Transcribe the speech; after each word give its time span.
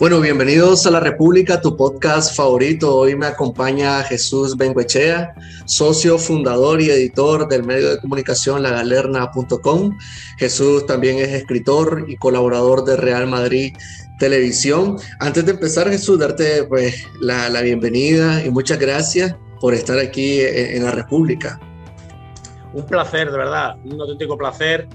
Bueno, 0.00 0.20
bienvenidos 0.20 0.86
a 0.86 0.92
La 0.92 1.00
República, 1.00 1.60
tu 1.60 1.76
podcast 1.76 2.36
favorito. 2.36 2.94
Hoy 2.94 3.16
me 3.16 3.26
acompaña 3.26 4.04
Jesús 4.04 4.56
Benguechea, 4.56 5.34
socio, 5.64 6.18
fundador 6.18 6.80
y 6.80 6.88
editor 6.88 7.48
del 7.48 7.64
medio 7.64 7.90
de 7.90 8.00
comunicación 8.00 8.62
lagalerna.com. 8.62 9.98
Jesús 10.36 10.86
también 10.86 11.18
es 11.18 11.30
escritor 11.30 12.04
y 12.06 12.16
colaborador 12.16 12.84
de 12.84 12.96
Real 12.96 13.26
Madrid 13.26 13.74
Televisión. 14.20 14.98
Antes 15.18 15.44
de 15.46 15.50
empezar, 15.50 15.90
Jesús, 15.90 16.16
darte 16.20 16.62
pues, 16.62 17.04
la, 17.20 17.60
bienvenida 17.60 18.44
y 18.44 18.50
muchas 18.50 18.78
gracias 18.78 19.34
por 19.60 19.74
estar 19.74 19.98
aquí 19.98 20.40
en, 20.42 20.76
en 20.76 20.84
La 20.84 20.92
República. 20.92 21.58
Un 22.72 22.86
placer, 22.86 23.32
de 23.32 23.36
verdad, 23.36 23.76
un 23.84 24.00
auténtico 24.00 24.38
placer 24.38 24.86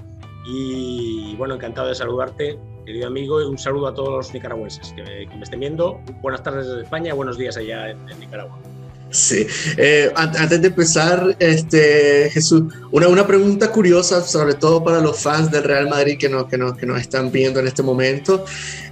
y 0.46 1.36
bueno, 1.36 1.56
encantado 1.56 1.88
de 1.88 1.94
saludarte 1.94 2.58
querido 2.84 3.06
amigo, 3.06 3.40
y 3.40 3.44
un 3.44 3.58
saludo 3.58 3.88
a 3.88 3.94
todos 3.94 4.10
los 4.10 4.34
nicaragüenses 4.34 4.92
que, 4.94 5.02
me 5.02 5.42
estén 5.42 5.60
viendo. 5.60 6.00
Buenas 6.20 6.42
tardes 6.42 6.66
desde 6.66 6.82
España, 6.82 7.14
buenos 7.14 7.38
días 7.38 7.56
allá 7.56 7.90
en, 7.90 7.98
Nicaragua. 8.20 8.58
Sí, 9.10 9.46
eh, 9.76 10.12
antes 10.16 10.60
de 10.60 10.66
empezar, 10.66 11.36
este, 11.38 12.30
Jesús, 12.32 12.64
una, 12.90 13.06
una 13.06 13.24
pregunta 13.26 13.70
curiosa, 13.70 14.22
sobre 14.22 14.54
todo 14.54 14.82
para 14.82 15.00
los 15.00 15.20
fans 15.20 15.52
del 15.52 15.62
Real 15.62 15.88
Madrid 15.88 16.18
que 16.18 16.28
nos, 16.28 16.46
que 16.46 16.58
nos, 16.58 16.76
que 16.76 16.84
nos 16.84 17.00
están 17.00 17.30
viendo 17.30 17.60
en 17.60 17.68
este 17.68 17.82
momento. 17.82 18.44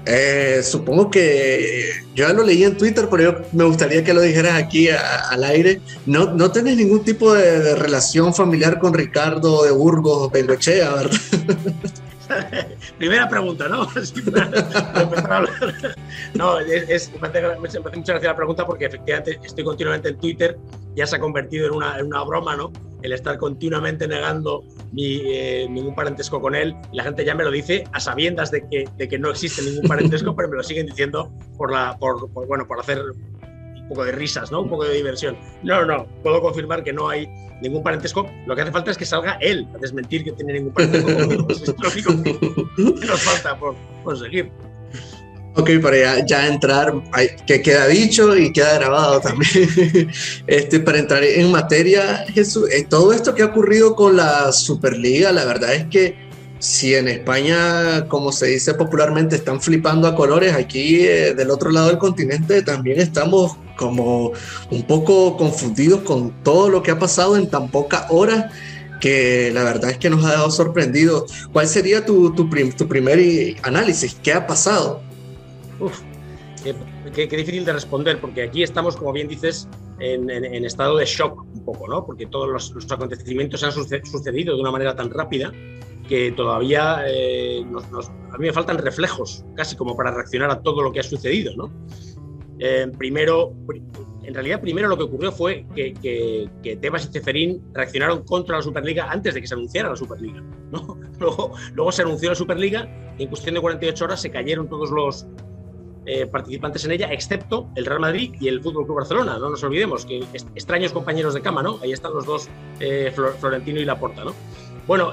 Eh, 0.06 0.60
supongo 0.62 1.10
que 1.10 1.90
yo 2.14 2.28
ya 2.28 2.32
lo 2.32 2.44
leí 2.44 2.62
en 2.62 2.76
Twitter, 2.76 3.08
pero 3.10 3.22
yo 3.22 3.38
me 3.52 3.64
gustaría 3.64 4.04
que 4.04 4.14
lo 4.14 4.20
dijeras 4.20 4.62
aquí 4.62 4.88
al 4.88 5.42
aire. 5.42 5.80
¿No, 6.06 6.32
no 6.32 6.52
tenés 6.52 6.76
ningún 6.76 7.02
tipo 7.02 7.34
de, 7.34 7.58
de, 7.58 7.74
relación 7.74 8.32
familiar 8.32 8.78
con 8.78 8.94
Ricardo 8.94 9.64
de 9.64 9.72
Burgos 9.72 10.30
Bengochea, 10.30 10.94
verdad? 10.94 11.20
Primera 12.98 13.28
pregunta, 13.28 13.68
¿no? 13.68 13.86
no, 16.34 16.58
es, 16.60 17.10
me, 17.20 17.28
hace, 17.28 17.80
mucha 17.80 18.12
gracia 18.12 18.30
la 18.30 18.36
pregunta 18.36 18.66
porque 18.66 18.86
efectivamente 18.86 19.38
estoy 19.42 19.64
continuamente 19.64 20.08
en 20.10 20.18
Twitter, 20.18 20.58
ya 20.94 21.06
se 21.06 21.16
ha 21.16 21.20
convertido 21.20 21.66
en 21.66 21.74
una, 21.74 21.98
en 21.98 22.06
una 22.06 22.22
broma, 22.24 22.56
¿no? 22.56 22.72
El 23.02 23.12
estar 23.12 23.36
continuamente 23.38 24.06
negando 24.06 24.64
mi, 24.92 25.20
eh, 25.24 25.66
ningún 25.68 25.94
parentesco 25.94 26.40
con 26.40 26.54
él. 26.54 26.76
La 26.92 27.02
gente 27.02 27.24
ya 27.24 27.34
me 27.34 27.44
lo 27.44 27.50
dice 27.50 27.84
a 27.92 28.00
sabiendas 28.00 28.50
de 28.50 28.68
que, 28.68 28.88
de 28.96 29.08
que 29.08 29.18
no 29.18 29.30
existe 29.30 29.62
ningún 29.62 29.88
parentesco, 29.88 30.36
pero 30.36 30.48
me 30.48 30.56
lo 30.56 30.62
siguen 30.62 30.86
diciendo 30.86 31.32
por, 31.56 31.72
la, 31.72 31.96
por, 31.98 32.28
bueno, 32.30 32.66
por 32.66 32.78
hacer 32.78 33.02
poco 33.92 34.04
de 34.04 34.12
risas, 34.12 34.50
¿no? 34.50 34.62
Un 34.62 34.68
poco 34.68 34.84
de 34.84 34.94
diversión. 34.94 35.36
No, 35.62 35.84
no, 35.84 36.06
puedo 36.22 36.40
confirmar 36.40 36.82
que 36.82 36.92
no 36.92 37.08
hay 37.08 37.28
ningún 37.60 37.82
parentesco. 37.82 38.28
Lo 38.46 38.56
que 38.56 38.62
hace 38.62 38.72
falta 38.72 38.90
es 38.90 38.96
que 38.96 39.04
salga 39.04 39.38
él 39.40 39.68
a 39.74 39.78
desmentir 39.78 40.24
que 40.24 40.32
tiene 40.32 40.54
ningún 40.54 40.72
parentesco 40.72 41.10
es 41.10 42.04
lo 42.04 42.12
único 42.12 43.00
que 43.00 43.06
nos 43.06 43.22
falta 43.22 43.58
por 43.58 43.74
conseguir. 44.02 44.50
Ok, 45.54 45.70
para 45.82 46.24
ya, 46.24 46.46
entrar, 46.46 46.94
que 47.46 47.60
queda 47.60 47.86
dicho 47.86 48.34
y 48.34 48.52
queda 48.52 48.78
grabado 48.78 49.20
también. 49.20 49.52
Este, 50.46 50.80
para 50.80 50.98
entrar 50.98 51.22
en 51.22 51.50
materia, 51.50 52.24
Jesús, 52.32 52.70
eh, 52.70 52.86
todo 52.88 53.12
esto 53.12 53.34
que 53.34 53.42
ha 53.42 53.46
ocurrido 53.46 53.94
con 53.94 54.16
la 54.16 54.50
Superliga, 54.52 55.30
la 55.30 55.44
verdad 55.44 55.74
es 55.74 55.86
que 55.86 56.16
si 56.62 56.94
en 56.94 57.08
España, 57.08 58.06
como 58.06 58.30
se 58.30 58.46
dice 58.46 58.74
popularmente, 58.74 59.34
están 59.34 59.60
flipando 59.60 60.06
a 60.06 60.14
colores, 60.14 60.54
aquí 60.54 61.00
eh, 61.00 61.34
del 61.34 61.50
otro 61.50 61.72
lado 61.72 61.88
del 61.88 61.98
continente 61.98 62.62
también 62.62 63.00
estamos 63.00 63.56
como 63.76 64.30
un 64.70 64.82
poco 64.84 65.36
confundidos 65.36 66.02
con 66.02 66.30
todo 66.44 66.68
lo 66.68 66.80
que 66.80 66.92
ha 66.92 66.98
pasado 67.00 67.36
en 67.36 67.50
tan 67.50 67.68
pocas 67.68 68.06
horas 68.10 68.52
que 69.00 69.50
la 69.52 69.64
verdad 69.64 69.90
es 69.90 69.98
que 69.98 70.08
nos 70.08 70.24
ha 70.24 70.30
dejado 70.30 70.52
sorprendidos. 70.52 71.48
¿Cuál 71.52 71.66
sería 71.66 72.06
tu, 72.06 72.32
tu, 72.32 72.48
tu 72.48 72.86
primer 72.86 73.18
análisis? 73.64 74.14
¿Qué 74.22 74.32
ha 74.32 74.46
pasado? 74.46 75.02
Uf, 75.80 75.98
qué, 76.62 77.26
qué, 77.26 77.36
difícil 77.36 77.64
de 77.64 77.72
responder, 77.72 78.20
porque 78.20 78.44
aquí 78.44 78.62
estamos, 78.62 78.96
como 78.96 79.12
bien 79.12 79.26
dices, 79.26 79.66
en, 79.98 80.30
en, 80.30 80.64
estado 80.64 80.98
de 80.98 81.06
shock 81.06 81.42
un 81.42 81.64
poco, 81.64 81.88
¿no? 81.88 82.06
Porque 82.06 82.26
todos 82.26 82.48
los, 82.48 82.70
los 82.70 82.92
acontecimientos 82.92 83.64
han 83.64 83.72
sucedido 83.72 84.54
de 84.54 84.60
una 84.60 84.70
manera 84.70 84.94
tan 84.94 85.10
rápida 85.10 85.52
que 86.08 86.32
todavía 86.32 87.04
eh, 87.06 87.64
a 88.32 88.38
mí 88.38 88.46
me 88.46 88.52
faltan 88.52 88.78
reflejos, 88.78 89.44
casi 89.54 89.76
como 89.76 89.96
para 89.96 90.10
reaccionar 90.10 90.50
a 90.50 90.62
todo 90.62 90.82
lo 90.82 90.92
que 90.92 91.00
ha 91.00 91.02
sucedido. 91.02 91.54
¿no? 91.56 91.72
Eh, 92.58 92.90
primero, 92.98 93.54
en 94.22 94.34
realidad, 94.34 94.60
primero 94.60 94.88
lo 94.88 94.96
que 94.96 95.04
ocurrió 95.04 95.32
fue 95.32 95.66
que, 95.74 95.94
que, 96.62 96.76
Tebas 96.76 97.06
y 97.06 97.12
Ceferín 97.12 97.62
reaccionaron 97.72 98.24
contra 98.24 98.56
la 98.56 98.62
Superliga 98.62 99.10
antes 99.10 99.34
de 99.34 99.40
que 99.40 99.46
se 99.46 99.54
anunciara 99.54 99.90
la 99.90 99.96
Superliga. 99.96 100.42
¿no? 100.70 100.98
Luego, 101.20 101.52
luego 101.74 101.92
se 101.92 102.02
anunció 102.02 102.30
la 102.30 102.34
Superliga 102.34 102.88
y 103.16 103.24
en 103.24 103.28
cuestión 103.28 103.54
de 103.54 103.60
48 103.60 104.04
horas 104.04 104.20
se 104.20 104.30
cayeron 104.30 104.68
todos 104.68 104.90
los, 104.90 105.26
eh, 106.04 106.26
participantes 106.26 106.84
en 106.84 106.90
ella, 106.90 107.12
excepto 107.12 107.70
el 107.76 107.86
Real 107.86 108.00
Madrid 108.00 108.34
y 108.40 108.48
el 108.48 108.60
Fútbol 108.60 108.86
Club 108.86 108.96
Barcelona. 108.96 109.38
No 109.38 109.50
nos 109.50 109.62
olvidemos 109.62 110.04
que 110.04 110.24
extraños 110.56 110.90
compañeros 110.92 111.34
de 111.34 111.42
cama, 111.42 111.62
¿no? 111.62 111.78
Ahí 111.80 111.92
están 111.92 112.12
los 112.12 112.26
dos, 112.26 112.48
Florentino 113.38 113.78
y 113.78 113.84
Laporta, 113.84 114.24
¿no? 114.24 114.32
Bueno, 114.86 115.12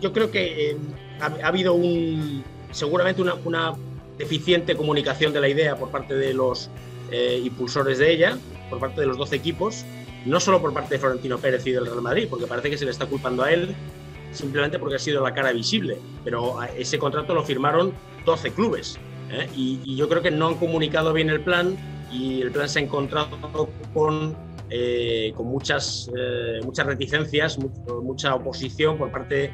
yo 0.00 0.12
creo 0.12 0.30
que 0.30 0.70
eh, 0.70 0.76
ha, 1.20 1.46
habido 1.46 1.74
un, 1.74 2.44
seguramente 2.70 3.22
una, 3.22 3.74
deficiente 4.16 4.76
comunicación 4.76 5.32
de 5.32 5.40
la 5.40 5.48
idea 5.48 5.76
por 5.76 5.90
parte 5.90 6.14
de 6.14 6.34
los 6.34 6.68
eh, 7.12 7.40
impulsores 7.44 7.98
de 7.98 8.12
ella, 8.12 8.36
por 8.68 8.80
parte 8.80 9.00
de 9.00 9.06
los 9.06 9.16
12 9.16 9.36
equipos, 9.36 9.84
no 10.26 10.40
solo 10.40 10.60
por 10.60 10.74
parte 10.74 10.94
de 10.94 10.98
Florentino 10.98 11.38
Pérez 11.38 11.64
y 11.66 11.70
del 11.70 11.86
Real 11.86 12.02
Madrid, 12.02 12.26
porque 12.28 12.46
parece 12.46 12.68
que 12.68 12.76
se 12.76 12.84
le 12.84 12.90
está 12.90 13.06
culpando 13.06 13.44
a 13.44 13.52
él 13.52 13.76
simplemente 14.32 14.78
porque 14.78 14.96
ha 14.96 14.98
sido 14.98 15.22
la 15.22 15.32
cara 15.32 15.52
visible, 15.52 15.98
pero 16.24 16.60
ese 16.76 16.98
contrato 16.98 17.32
lo 17.32 17.44
firmaron 17.44 17.92
12 18.26 18.50
clubes 18.50 18.98
¿eh? 19.30 19.48
y, 19.56 19.80
y 19.84 19.96
yo 19.96 20.08
creo 20.08 20.20
que 20.20 20.32
no 20.32 20.48
han 20.48 20.56
comunicado 20.56 21.12
bien 21.12 21.30
el 21.30 21.40
plan 21.40 21.76
y 22.12 22.42
el 22.42 22.50
plan 22.50 22.68
se 22.68 22.80
ha 22.80 22.82
encontrado 22.82 23.68
con 23.94 24.36
eh, 24.70 25.32
con 25.34 25.46
muchas, 25.46 26.10
eh, 26.14 26.60
muchas 26.62 26.86
reticencias, 26.86 27.58
mucha 28.02 28.34
oposición 28.34 28.98
por 28.98 29.10
parte 29.10 29.50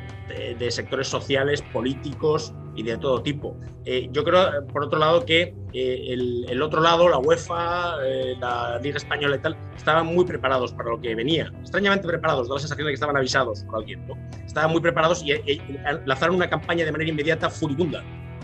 de, 0.59 0.71
sectores 0.71 1.07
sociales, 1.07 1.63
políticos 1.73 2.53
y 2.75 2.83
de 2.83 2.99
todo 2.99 3.23
tipo. 3.23 3.57
Eh, 3.85 4.09
yo 4.11 4.25
creo, 4.25 4.67
por 4.73 4.85
otro 4.85 4.99
lado, 4.99 5.25
que 5.25 5.55
el, 5.73 6.61
otro 6.61 6.81
lado, 6.81 7.09
la 7.09 7.19
UEFA, 7.19 7.97
la 8.41 8.81
Liga 8.83 8.97
Española 8.97 9.37
y 9.37 9.39
tal, 9.39 9.57
estaban 9.77 10.07
muy 10.07 10.25
preparados 10.25 10.73
para 10.73 10.91
lo 10.91 11.01
que 11.01 11.15
venía. 11.15 11.53
Extrañamente 11.61 12.09
preparados, 12.09 12.49
da 12.49 12.55
la 12.55 12.61
sensación 12.61 12.87
de 12.87 12.91
que 12.91 12.95
estaban 12.95 13.17
avisados 13.17 13.63
por 13.65 13.77
alguien. 13.77 14.05
¿no? 14.09 14.15
Estaban 14.45 14.73
muy 14.73 14.81
preparados 14.81 15.23
y, 15.23 15.61
lanzaron 16.07 16.35
una 16.35 16.51
campaña 16.51 16.85
de 16.85 16.91
manera 16.91 17.11
inmediata 17.11 17.49
furibunda 17.51 18.03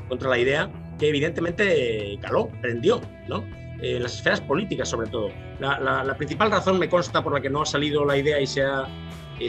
contra 0.08 0.28
la 0.28 0.38
idea 0.38 0.70
que 0.98 1.08
evidentemente 1.08 2.18
caló, 2.20 2.48
prendió, 2.60 3.00
¿no? 3.26 3.42
En 3.82 4.02
las 4.02 4.14
esferas 4.14 4.40
políticas 4.40 4.88
sobre 4.88 5.08
todo. 5.08 5.30
La, 5.58 6.14
principal 6.16 6.50
razón 6.50 6.78
me 6.78 6.88
consta 6.88 7.22
por 7.22 7.32
la 7.32 7.40
que 7.40 7.50
no 7.50 7.62
ha 7.62 7.66
salido 7.66 8.04
la 8.04 8.16
idea 8.16 8.40
y 8.40 8.46
se 8.46 8.62
ha, 8.62 8.86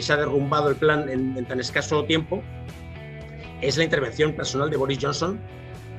se 0.00 0.12
ha 0.12 0.16
derrumbado 0.16 0.70
el 0.70 0.76
plan 0.76 1.08
en, 1.08 1.44
tan 1.44 1.60
escaso 1.60 2.04
tiempo 2.04 2.42
es 3.60 3.76
la 3.76 3.84
intervención 3.84 4.32
personal 4.32 4.70
de 4.70 4.76
Boris 4.76 4.98
Johnson 5.00 5.40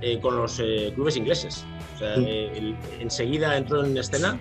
eh, 0.01 0.19
con 0.19 0.35
los 0.35 0.59
eh, 0.59 0.91
clubes 0.95 1.15
ingleses. 1.15 1.65
O 1.95 1.97
sea, 1.99 2.15
eh, 2.17 2.75
enseguida 2.99 3.55
entró 3.55 3.85
en 3.85 3.97
escena 3.97 4.37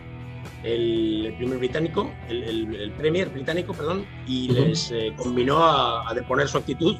el, 0.64 1.34
primer 1.36 1.59
británico, 1.59 2.10
el, 2.28 2.92
premier 2.97 3.28
británico, 3.28 3.72
perdón, 3.72 4.04
y 4.26 4.48
les 4.48 4.92
combinó 5.16 5.62
a, 5.62 6.12
deponer 6.14 6.48
su 6.48 6.59
actitud, 6.59 6.97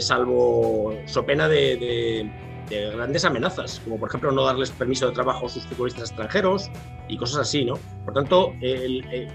salvo 0.00 0.94
so 1.06 1.26
pena 1.26 1.46
de 1.48 1.76
de 1.76 2.47
grandes 2.70 3.24
amenazas, 3.24 3.80
como 3.84 3.98
por 3.98 4.08
ejemplo 4.08 4.32
no 4.32 4.44
darles 4.44 4.70
permiso 4.70 5.06
de 5.06 5.12
trabajo 5.12 5.46
a 5.46 5.48
sus 5.48 5.64
futbolistas 5.64 6.10
extranjeros 6.10 6.70
y 7.08 7.16
cosas 7.16 7.40
así, 7.40 7.64
¿no? 7.64 7.74
Por 8.04 8.14
tanto, 8.14 8.52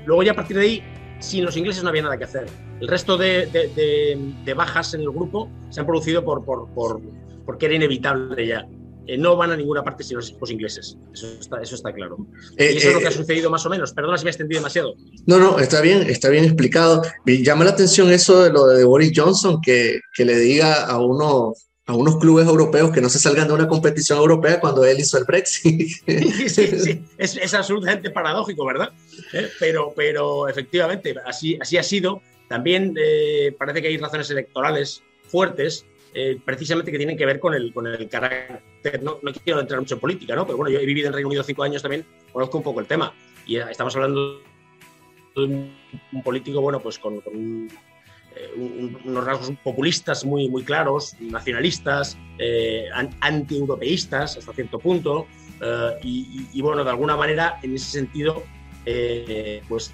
luego 0.06 0.24
ya 0.24 0.32
a 0.32 0.36
partir 0.36 0.58
de 0.58 0.64
ahí, 0.64 0.84
sin 1.20 1.46
los 1.46 1.56
ingleses 1.56 1.84
no 1.84 1.90
había 1.90 2.04
nada 2.04 2.18
que 2.18 2.26
hacer. 2.26 2.46
El 2.80 2.88
resto 2.88 3.18
de, 3.18 3.48
de, 3.48 4.54
bajas 4.54 4.94
en 4.94 5.02
el 5.02 5.10
grupo 5.10 5.50
se 5.70 5.80
han 5.80 5.86
producido 5.86 6.24
por, 6.24 6.44
por, 6.44 6.68
por 6.74 7.02
porque 7.46 7.66
era 7.66 7.76
inevitable 7.76 8.48
ya. 8.48 8.68
Eh, 9.06 9.18
no 9.18 9.36
van 9.36 9.52
a 9.52 9.58
ninguna 9.58 9.84
parte 9.84 10.04
sin 10.04 10.16
los 10.16 10.30
equipos 10.30 10.50
ingleses. 10.50 10.98
Eso 11.14 11.28
está, 11.40 11.62
eso 11.62 11.76
está 11.76 11.92
claro. 11.92 12.18
Eh, 12.58 12.72
y 12.74 12.78
eso 12.78 12.88
es 12.88 12.94
lo 12.94 13.00
que 13.02 13.08
ha 13.08 13.10
eh, 13.10 13.14
sucedido 13.14 13.50
más 13.50 13.66
o 13.66 13.70
menos. 13.70 13.92
Perdona 13.92 14.18
si 14.18 14.24
me 14.24 14.30
he 14.30 14.32
extendido 14.32 14.60
demasiado. 14.60 14.96
No, 15.26 15.40
no, 15.40 15.60
está 15.60 15.82
bien, 15.82 16.04
está 16.10 16.30
bien 16.30 16.46
explicado. 16.46 17.02
Me 17.26 17.44
llama 17.44 17.66
la 17.66 17.72
atención 17.72 18.12
eso 18.12 18.44
de 18.44 18.52
lo 18.52 18.68
de 18.68 18.86
Boris 18.86 19.12
Johnson, 19.14 19.60
que, 19.62 20.00
que 20.16 20.24
le 20.24 20.38
diga 20.38 20.86
a 20.86 21.02
uno 21.02 21.54
a 21.86 21.94
unos 21.94 22.18
clubes 22.18 22.48
europeos 22.48 22.92
que 22.92 23.02
no 23.02 23.10
se 23.10 23.20
salgan 23.20 23.48
de 23.48 23.54
una 23.54 23.68
competición 23.68 24.18
europea 24.18 24.60
cuando 24.60 24.86
él 24.86 25.00
hizo 25.00 25.18
el 25.18 25.26
Brexit. 25.26 25.92
Sí, 26.08 26.50
sí, 26.50 26.80
sí. 26.80 27.04
Es, 27.18 27.54
absolutamente 27.54 28.10
paradójico, 28.10 28.66
¿verdad? 28.66 28.92
¿Eh? 29.34 29.50
Pero, 29.60 29.94
pero 29.96 30.48
efectivamente, 30.48 31.16
así, 31.26 31.58
así 31.60 31.78
ha 31.78 31.84
sido. 31.84 32.22
También 32.48 32.94
eh, 32.98 33.54
parece 33.58 33.82
que 33.82 33.90
hay 33.90 33.98
razones 33.98 34.30
electorales 34.30 35.04
fuertes, 35.28 35.86
eh, 36.14 36.40
precisamente 36.44 36.92
que 36.92 36.98
tienen 36.98 37.18
que 37.18 37.26
ver 37.26 37.40
con 37.40 37.54
el, 37.54 37.74
con 37.74 37.88
el 37.88 38.08
carácter. 38.08 39.02
No, 39.02 39.20
no, 39.22 39.34
quiero 39.34 39.60
entrar 39.60 39.80
mucho 39.80 39.96
en 39.96 40.02
política, 40.02 40.36
¿no? 40.36 40.46
Pero 40.46 40.58
bueno, 40.58 40.72
yo 40.72 40.80
he 40.80 40.86
vivido 40.86 41.08
en 41.08 41.14
Reino 41.14 41.28
Unido 41.28 41.44
cinco 41.44 41.64
años 41.64 41.82
también, 41.82 42.06
conozco 42.32 42.58
un 42.58 42.64
poco 42.64 42.80
el 42.80 42.88
tema. 42.88 43.14
Y 43.46 43.58
estamos 43.58 43.96
hablando 43.96 44.42
de 45.36 45.44
un, 45.44 46.24
político, 46.24 46.62
bueno, 46.62 46.80
pues 46.80 47.00
con 47.00 47.22
un 47.26 47.70
unos 48.56 49.24
rasgos 49.24 49.52
populistas 49.64 50.26
muy, 50.26 50.50
muy 50.50 50.64
claros, 50.64 51.16
nacionalistas, 51.20 52.18
anti-europeístas 53.22 54.38
hasta 54.38 54.54
cierto 54.54 54.80
punto, 54.80 55.28
y, 56.02 56.62
bueno, 56.62 56.84
de 56.84 56.90
alguna 56.90 57.16
manera, 57.16 57.60
en 57.64 57.76
ese 57.76 57.92
sentido, 57.92 58.44
pues 59.68 59.94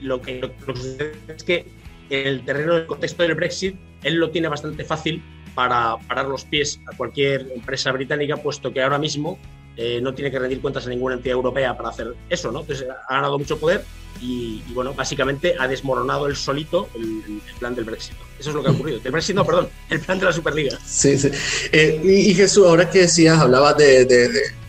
lo 0.00 0.20
que, 0.20 0.40
lo 0.40 0.54
que 0.54 0.76
sucede 0.76 1.12
es 1.28 1.44
que 1.44 1.66
el 2.10 2.44
terreno 2.44 2.74
del 2.74 2.86
contexto 2.86 3.22
del 3.22 3.34
Brexit, 3.34 3.76
él 4.02 4.14
lo 4.16 4.30
tiene 4.30 4.48
bastante 4.48 4.84
fácil 4.84 5.22
para 5.54 5.96
parar 6.08 6.26
los 6.26 6.44
pies 6.44 6.80
a 6.92 6.96
cualquier 6.96 7.50
empresa 7.54 7.92
británica, 7.92 8.36
puesto 8.36 8.72
que 8.72 8.82
ahora 8.82 8.98
mismo 8.98 9.38
eh, 9.82 9.98
no 10.02 10.12
tiene 10.12 10.30
que 10.30 10.38
rendir 10.38 10.60
cuentas 10.60 10.86
a 10.86 10.90
ninguna 10.90 11.14
entidad 11.14 11.36
europea 11.36 11.74
para 11.74 11.88
hacer 11.88 12.12
eso, 12.28 12.52
¿no? 12.52 12.60
Entonces 12.60 12.86
ha 13.08 13.14
ganado 13.14 13.38
mucho 13.38 13.58
poder 13.58 13.82
y, 14.20 14.62
bueno, 14.74 14.92
básicamente 14.92 15.54
ha 15.58 15.66
desmoronado 15.66 16.26
el 16.26 16.36
solito 16.36 16.90
el, 16.94 17.40
plan 17.58 17.74
del 17.74 17.84
Brexit. 17.86 18.12
Eso 18.38 18.50
es 18.50 18.56
lo 18.56 18.62
que 18.62 18.68
ha 18.68 18.72
ocurrido. 18.72 19.00
El 19.02 19.10
Brexit 19.10 19.34
no, 19.34 19.46
perdón, 19.46 19.70
el 19.88 20.00
plan 20.00 20.18
de 20.18 20.26
la 20.26 20.32
Superliga. 20.32 20.78
Sí, 20.84 21.18
sí. 21.18 21.30
Eh, 21.72 21.98
y, 22.04 22.34
Jesús, 22.34 22.66
ahora 22.66 22.90
que 22.90 22.98
decías, 23.00 23.38
hablabas 23.38 23.78
de, 23.78 24.04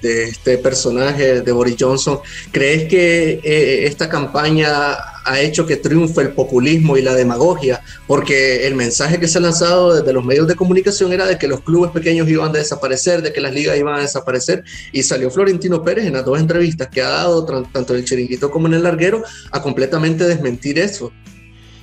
este 0.02 0.58
personaje, 0.58 1.42
de 1.42 1.52
Boris 1.52 1.76
Johnson, 1.80 2.20
¿crees 2.52 2.88
que 2.88 3.40
eh, 3.44 3.86
esta 3.86 4.10
campaña 4.10 4.96
ha 5.24 5.40
hecho 5.40 5.66
que 5.66 5.78
triunfe 5.78 6.22
el 6.22 6.32
populismo 6.32 6.98
y 6.98 7.02
la 7.02 7.14
demagogia? 7.14 7.82
Porque 8.08 8.68
el 8.68 8.76
mensaje 8.76 9.20
que 9.20 9.28
se 9.28 9.38
ha 9.38 9.42
lanzado 9.42 9.96
desde 9.96 10.14
los 10.14 10.26
medios 10.26 10.48
de 10.48 10.56
comunicación 10.56 11.14
era 11.14 11.26
de 11.26 11.38
que 11.38 11.48
los 11.48 11.62
clubes 11.62 11.92
pequeños 11.92 12.28
iban 12.30 12.50
a 12.50 12.60
desaparecer, 12.60 13.22
de 13.22 13.32
que 13.32 13.42
las 13.42 13.54
ligas 13.54 13.78
iban 13.78 13.96
a 13.96 14.02
desaparecer, 14.02 14.64
y 14.92 15.04
salió 15.04 15.30
Florentino 15.30 15.84
Pérez 15.84 16.06
en 16.06 16.14
las 16.14 16.26
dos 16.26 16.40
entrevistas 16.40 16.88
que 16.90 17.02
ha 17.02 17.10
dado, 17.10 17.46
tanto 17.46 17.94
en 17.94 18.00
el 18.00 18.06
chiringuito 18.06 18.50
como 18.50 18.68
en 18.68 18.76
el 18.76 18.84
larguero, 18.84 19.24
a 19.52 19.62
completamente 19.62 20.26
desmentir 20.26 20.80
eso. 20.80 21.12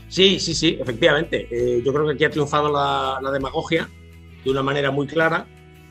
Sí, 0.09 0.41
sí, 0.41 0.55
sí, 0.55 0.79
efectivamente. 0.81 1.47
Eh, 1.50 1.82
yo 1.85 1.93
creo 1.93 2.06
que 2.06 2.15
aquí 2.15 2.25
ha 2.25 2.31
triunfado 2.31 2.73
la, 2.73 3.19
la 3.23 3.31
demagogia 3.31 3.88
de 4.43 4.50
una 4.50 4.62
manera 4.62 4.91
muy 4.91 5.06
clara 5.06 5.47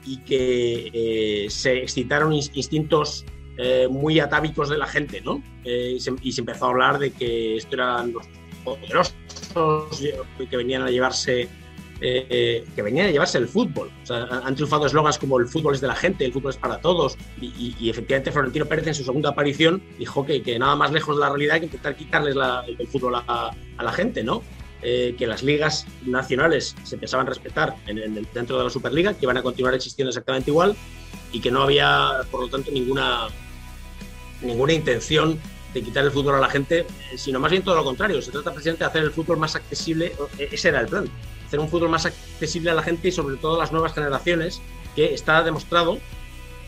y 0.08 0.18
que 0.20 0.90
eh, 0.94 1.50
se 1.50 1.78
excitaron 1.80 2.34
instintos 2.34 3.26
eh, 3.58 3.88
muy 3.90 4.20
atávicos 4.20 4.70
de 4.70 4.78
la 4.78 4.88
gente, 4.88 5.22
¿no? 5.22 5.44
Eh, 5.66 5.98
y, 6.22 6.32
se, 6.32 6.42
empezó 6.42 6.66
a 6.66 6.70
hablar 6.70 6.98
de 6.98 7.12
que 7.12 7.58
esto 7.58 7.76
eran 7.76 8.14
los 8.14 8.26
poderosos 8.64 9.16
que 10.50 10.58
venían 10.58 10.84
a 10.84 10.90
llevarse 10.90 11.50
que 12.00 12.82
venían 12.84 13.08
a 13.08 13.12
llevarse 13.12 13.40
el 13.40 13.48
fútbol. 13.48 13.90
O 14.04 14.06
sea, 14.06 14.28
han 14.44 14.54
triunfado 14.54 14.86
eslogans 14.86 15.18
como 15.18 15.40
el 15.40 15.48
fútbol 15.48 15.74
es 15.74 15.82
de 15.82 15.88
la 15.88 15.96
gente, 15.96 16.26
el 16.26 16.32
fútbol 16.32 16.52
es 16.52 16.58
para 16.58 16.80
todos. 16.80 17.18
Y, 17.42 17.90
efectivamente 17.90 18.32
Florentino 18.32 18.68
Pérez 18.68 18.86
en 18.86 18.94
su 18.94 19.04
segunda 19.04 19.30
aparición 19.30 19.82
dijo 19.98 20.24
que, 20.24 20.44
que, 20.44 20.60
nada 20.60 20.76
más 20.76 20.92
lejos 20.92 21.16
de 21.16 21.22
la 21.22 21.30
realidad 21.30 21.58
que 21.58 21.66
intentar 21.66 21.96
quitarles 21.96 22.36
el, 22.68 22.88
fútbol 22.88 23.16
a, 23.16 23.52
a, 23.78 23.84
la 23.84 23.92
gente, 23.92 24.24
¿no? 24.24 24.44
Eh, 24.84 25.16
que 25.18 25.26
las 25.26 25.42
ligas 25.42 25.88
nacionales 26.06 26.76
se 26.84 26.96
empezaban 26.96 27.26
a 27.26 27.30
respetar 27.30 27.76
en, 27.88 28.28
dentro 28.32 28.60
de 28.60 28.64
la 28.64 28.70
Superliga, 28.70 29.14
que 29.16 29.26
iban 29.26 29.36
a 29.36 29.42
continuar 29.42 29.74
existiendo 29.74 30.10
exactamente 30.10 30.52
igual 30.52 30.76
y 31.32 31.40
que 31.42 31.50
no 31.50 31.64
había, 31.64 32.12
por 32.30 32.42
lo 32.42 32.48
tanto, 32.48 32.70
ninguna, 32.72 33.28
ninguna 34.42 34.74
intención 34.74 35.40
de 35.74 35.82
quitar 35.82 36.06
el 36.06 36.12
fútbol 36.12 36.36
a 36.36 36.40
la 36.40 36.50
gente, 36.50 36.80
eh, 36.82 37.18
sino 37.18 37.40
más 37.40 37.50
bien 37.50 37.64
todo 37.64 37.76
lo 37.76 37.84
contrario. 37.84 38.22
Se 38.22 38.32
trata 38.32 38.52
precisamente 38.52 38.84
de 38.84 38.90
hacer 38.90 39.04
el 39.04 39.12
fútbol 39.12 39.38
más 39.38 39.56
accesible, 39.56 40.14
e, 40.38 40.50
ese 40.52 40.70
era 40.70 40.82
el 40.82 40.88
plan, 40.88 41.10
hacer 41.48 41.60
un 41.60 41.70
fútbol 41.70 41.90
más 41.90 42.06
accesible 42.06 42.70
a 42.70 42.76
la 42.76 42.84
gente 42.84 43.08
y 43.08 43.12
sobre 43.12 43.38
todo 43.38 43.56
a 43.56 43.60
las 43.60 43.72
nuevas 43.72 43.94
generaciones, 43.94 44.62
que 44.96 45.14
está 45.14 45.42
demostrado 45.44 45.98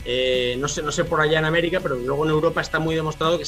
eh, 0.06 0.56
no, 0.60 0.68
sé, 0.68 0.82
no 0.82 0.92
sé 0.92 1.04
por 1.04 1.22
allá 1.22 1.40
en 1.40 1.46
América, 1.46 1.80
pero 1.82 1.96
luego 1.96 2.26
en 2.26 2.32
Europa 2.32 2.62
está 2.62 2.80
muy 2.80 2.96
demostrado 2.96 3.38
que 3.38 3.46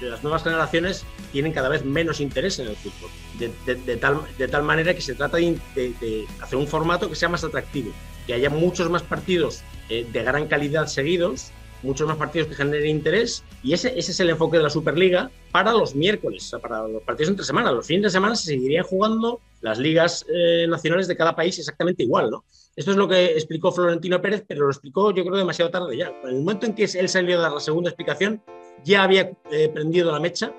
las 0.00 0.22
nuevas 0.22 0.42
generaciones 0.42 1.04
tienen 1.32 1.52
cada 1.52 1.68
vez 1.68 1.84
menos 1.84 2.20
interés 2.20 2.58
en 2.58 2.68
el 2.68 2.76
fútbol. 2.76 3.10
De, 3.38 3.96
tal, 3.96 4.20
de 4.38 4.46
tal, 4.46 4.62
manera 4.62 4.94
que 4.94 5.00
se 5.00 5.14
trata 5.14 5.38
de, 5.38 6.26
hacer 6.40 6.58
un 6.58 6.68
formato 6.68 7.08
que 7.08 7.16
sea 7.16 7.28
más 7.28 7.42
atractivo, 7.42 7.92
que 8.26 8.34
haya 8.34 8.50
muchos 8.50 8.88
más 8.88 9.02
partidos 9.02 9.62
eh, 9.88 10.06
de 10.12 10.22
gran 10.22 10.46
calidad 10.46 10.86
seguidos, 10.86 11.50
muchos 11.82 12.06
más 12.06 12.16
partidos 12.16 12.48
que 12.48 12.54
generen 12.54 12.88
interés, 12.88 13.44
y 13.62 13.72
ese, 13.72 13.98
ese 13.98 14.12
es 14.12 14.20
el 14.20 14.30
enfoque 14.30 14.56
de 14.56 14.62
la 14.62 14.70
Superliga 14.70 15.30
para 15.50 15.72
los 15.72 15.94
miércoles, 15.94 16.54
para 16.60 16.86
los 16.86 17.02
partidos 17.02 17.30
entre 17.30 17.44
semana. 17.44 17.72
Los 17.72 17.86
fines 17.86 18.04
de 18.04 18.10
semana 18.10 18.34
se 18.34 18.46
seguirían 18.46 18.84
jugando 18.84 19.40
las 19.60 19.78
ligas 19.78 20.24
eh, 20.32 20.66
nacionales 20.68 21.08
de 21.08 21.16
cada 21.16 21.34
país 21.34 21.58
exactamente 21.58 22.02
igual, 22.02 22.30
¿no? 22.30 22.44
Esto 22.74 22.92
es 22.92 22.96
lo 22.96 23.06
que 23.06 23.32
explicó 23.32 23.70
Florentino 23.70 24.20
Pérez, 24.22 24.44
pero 24.46 24.62
lo 24.62 24.70
explicó 24.70 25.10
yo 25.12 25.24
creo 25.24 25.36
demasiado 25.36 25.70
tarde 25.70 25.96
ya. 25.96 26.12
En 26.22 26.28
el 26.30 26.36
momento 26.36 26.66
en 26.66 26.74
que 26.74 26.84
él 26.84 27.08
salió 27.08 27.38
a 27.38 27.42
dar 27.42 27.52
la 27.52 27.60
segunda 27.60 27.90
explicación, 27.90 28.42
ya 28.84 29.02
había 29.02 29.32
eh, 29.50 29.68
prendido 29.68 30.10
la 30.10 30.20
mecha 30.20 30.52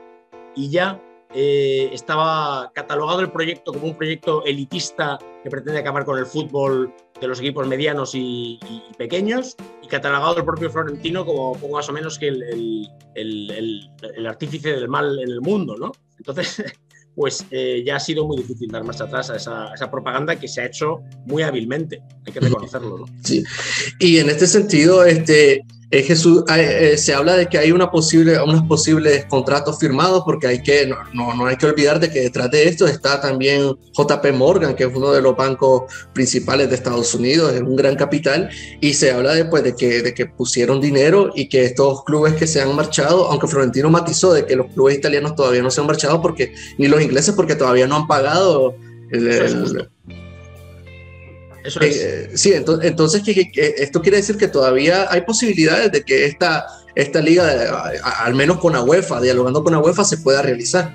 y 0.56 0.70
ya 0.70 1.02
eh, 1.34 1.90
estaba 1.92 2.72
catalogado 2.74 3.22
el 3.22 3.31
proyecto 3.31 3.74
como 3.74 3.88
un 3.88 3.98
proyecto 3.98 4.46
elitista 4.46 5.18
que 5.44 5.50
pretende 5.50 5.80
acabar 5.80 6.06
con 6.06 6.18
el 6.18 6.25
fútbol 6.25 6.94
de 7.19 7.28
los 7.28 7.40
equipos 7.40 7.68
medianos 7.68 8.12
y, 8.13 8.60
pequeños 8.98 9.56
y 9.81 9.88
catalogado 9.88 10.38
el 10.38 10.45
propio 10.45 10.69
Florentino 10.69 11.25
como 11.25 11.54
poco 11.54 11.75
más 11.75 11.90
o 11.90 11.94
menos 11.94 12.18
que 12.18 12.30
el, 12.30 12.88
el, 13.16 13.90
el, 14.16 14.28
artífice 14.28 14.69
del 14.69 14.88
mal 14.88 15.19
en 15.19 15.30
el 15.30 15.42
mundo, 15.42 15.75
¿no? 15.78 15.92
Entonces, 16.18 16.63
pues 17.16 17.45
eh, 17.51 17.84
ya 17.86 17.98
ha 17.98 18.00
sido 18.00 18.25
muy 18.25 18.38
difícil 18.38 18.69
dar 18.69 18.84
más 18.84 19.01
atrás 19.01 19.30
a 19.30 19.36
esa, 19.36 19.92
propaganda 19.92 20.40
que 20.40 20.48
se 20.48 20.62
ha 20.62 20.66
hecho 20.66 21.01
muy 21.25 21.44
hábilmente, 21.44 22.01
hay 22.25 22.34
que 22.34 22.39
reconocerlo. 22.39 23.00
¿no? 23.00 23.06
Sí, 23.24 23.44
y 24.00 24.18
en 24.18 24.30
este 24.30 24.48
sentido, 24.48 25.04
este, 25.04 25.66
eh, 25.94 26.01
Jesús, 26.01 26.44
eh, 26.50 26.98
se 26.98 27.13
habla 27.13 27.36
de 27.36 27.45
que 27.45 27.60
hay 27.60 27.72
una 27.72 27.92
posible, 27.92 28.42
unos 28.42 28.63
posibles 28.63 29.25
contratos 29.25 29.78
firmados, 29.78 30.24
porque 30.25 30.48
hay 30.48 30.63
que, 30.63 30.88
no, 30.88 31.36
no, 31.36 31.45
hay 31.45 31.56
que 31.56 31.68
olvidar 31.68 32.00
de 32.00 32.10
que 32.10 32.22
detrás 32.22 32.50
de 32.50 32.68
esto 32.68 32.88
está 32.88 33.22
también 33.22 33.78
JP 33.95 34.34
Morgan, 34.34 34.75
que 34.75 34.86
es 34.86 34.90
uno 34.92 35.12
de 35.12 35.22
los 35.22 35.38
bancos 35.38 35.84
principales 36.12 36.69
de 36.69 36.75
Estados 36.78 37.13
Unidos, 37.13 37.54
es 37.54 37.62
un 37.62 37.75
gran 37.75 37.95
capital, 37.95 38.50
y 38.81 38.95
se 38.95 39.12
habla 39.12 39.36
después 39.36 39.63
de 39.63 39.75
que, 39.75 40.01
de 40.01 40.16
que 40.16 40.25
pusieron 40.25 40.81
dinero 40.81 41.31
y 41.36 41.48
que 41.48 41.63
estos 41.63 42.04
clubes 42.06 42.34
que 42.34 42.48
se 42.48 42.60
han 42.60 42.75
marchado, 42.75 43.28
aunque 43.28 43.46
Florentino 43.46 43.92
matizó 43.92 44.34
de 44.34 44.48
que 44.48 44.56
los 44.56 44.74
clubes 44.74 44.98
italianos 44.98 45.36
todavía 45.36 45.62
no 45.62 45.69
se 45.69 45.80
han 45.80 45.86
marchado, 45.86 46.24
porque 46.24 46.56
ni 46.80 46.88
los 46.88 47.04
ingleses, 47.04 47.36
porque 47.36 47.54
todavía 47.54 47.86
no 47.86 47.98
han 47.98 48.07
pagado 48.07 48.74
el, 49.12 49.92
eso 51.63 51.80
eh, 51.81 52.31
sí, 52.33 52.54
entonces, 52.54 53.24
esto 53.56 54.01
quiere 54.01 54.18
decir 54.18 54.38
que 54.38 54.50
todavía 54.50 55.07
hay 55.10 55.21
posibilidades 55.21 55.92
de 55.94 56.04
que 56.04 56.25
esta, 56.25 56.65
esta 56.94 57.21
liga, 57.21 57.89
al 58.19 58.36
menos 58.36 58.57
con 58.57 58.74
la 58.74 58.83
UEFA, 58.83 59.21
dialogando 59.21 59.63
con 59.63 59.71
la 59.71 59.80
UEFA, 59.80 60.04
se 60.04 60.18
pueda 60.18 60.42
realizar. 60.42 60.94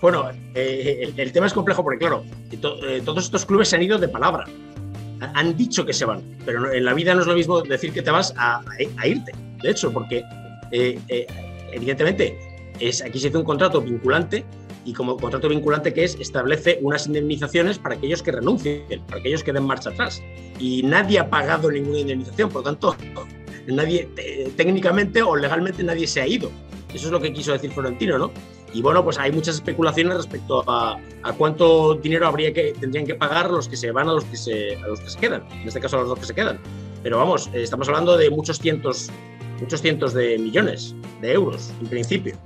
Bueno, 0.00 0.30
eh, 0.54 1.12
el, 1.16 1.32
tema 1.32 1.46
es 1.46 1.52
complejo 1.52 1.82
porque, 1.82 1.98
claro, 1.98 2.24
eh, 2.50 3.02
todos 3.04 3.24
estos 3.24 3.44
clubes 3.44 3.68
se 3.68 3.76
han 3.76 3.82
ido 3.82 3.98
de 3.98 4.08
palabra. 4.08 4.44
Han 5.34 5.56
dicho 5.56 5.84
que 5.84 5.92
se 5.92 6.04
van, 6.04 6.22
pero 6.44 6.72
en 6.72 6.84
la 6.84 6.94
vida 6.94 7.14
no 7.14 7.20
es 7.20 7.26
lo 7.26 7.34
mismo 7.34 7.62
decir 7.62 7.92
que 7.92 8.02
te 8.02 8.10
vas 8.10 8.34
a, 8.36 8.62
irte. 9.04 9.32
De 9.62 9.70
hecho, 9.70 9.92
porque 9.92 10.24
evidentemente 11.72 12.36
es, 12.80 13.02
aquí 13.02 13.20
se 13.20 13.28
hace 13.28 13.38
un 13.38 13.44
contrato 13.44 13.80
vinculante 13.80 14.44
y 14.84 14.92
como 14.92 15.16
contrato 15.16 15.48
vinculante 15.48 15.92
que 15.92 16.04
es, 16.04 16.16
establece 16.20 16.78
unas 16.82 17.06
indemnizaciones 17.06 17.78
para 17.78 17.94
aquellos 17.94 18.22
que 18.22 18.32
renuncien, 18.32 18.84
para 19.06 19.20
aquellos 19.20 19.42
que 19.42 19.52
den 19.52 19.64
marcha 19.64 19.90
atrás. 19.90 20.22
Y 20.58 20.82
nadie 20.82 21.18
ha 21.18 21.30
pagado 21.30 21.70
ninguna 21.70 22.00
indemnización, 22.00 22.48
por 22.48 22.62
lo 22.62 22.70
tanto, 22.70 22.96
nadie, 23.66 24.08
técnicamente 24.56 25.22
o 25.22 25.36
legalmente 25.36 25.82
nadie 25.82 26.06
se 26.06 26.20
ha 26.20 26.26
ido. 26.26 26.50
Eso 26.92 27.06
es 27.06 27.12
lo 27.12 27.20
que 27.20 27.32
quiso 27.32 27.52
decir 27.52 27.70
Florentino, 27.70 28.18
¿no? 28.18 28.30
Y 28.74 28.80
bueno, 28.80 29.04
pues 29.04 29.18
hay 29.18 29.32
muchas 29.32 29.56
especulaciones 29.56 30.16
respecto 30.16 30.64
a, 30.68 30.98
a, 31.22 31.32
cuánto 31.34 31.94
dinero 31.94 32.26
habría 32.26 32.52
que, 32.54 32.72
tendrían 32.78 33.06
que 33.06 33.14
pagar 33.14 33.50
los 33.50 33.68
que 33.68 33.76
se 33.76 33.90
van 33.90 34.08
a 34.08 34.12
los 34.12 34.24
que 34.24 34.36
se, 34.36 34.76
a 34.76 34.86
los 34.86 35.00
que 35.00 35.10
se 35.10 35.18
quedan, 35.18 35.42
en 35.52 35.68
este 35.68 35.80
caso 35.80 35.96
a 35.96 36.00
los 36.00 36.08
dos 36.08 36.18
que 36.18 36.26
se 36.26 36.34
quedan. 36.34 36.58
Pero 37.02 37.18
vamos, 37.18 37.50
estamos 37.52 37.88
hablando 37.88 38.16
de 38.16 38.30
muchos 38.30 38.58
cientos 38.58 39.10
muchos 39.60 39.80
cientos 39.80 40.14
de 40.14 40.38
millones 40.38 40.94
de 41.20 41.32
euros, 41.32 41.70
en 41.80 41.86
principio. 41.86 42.36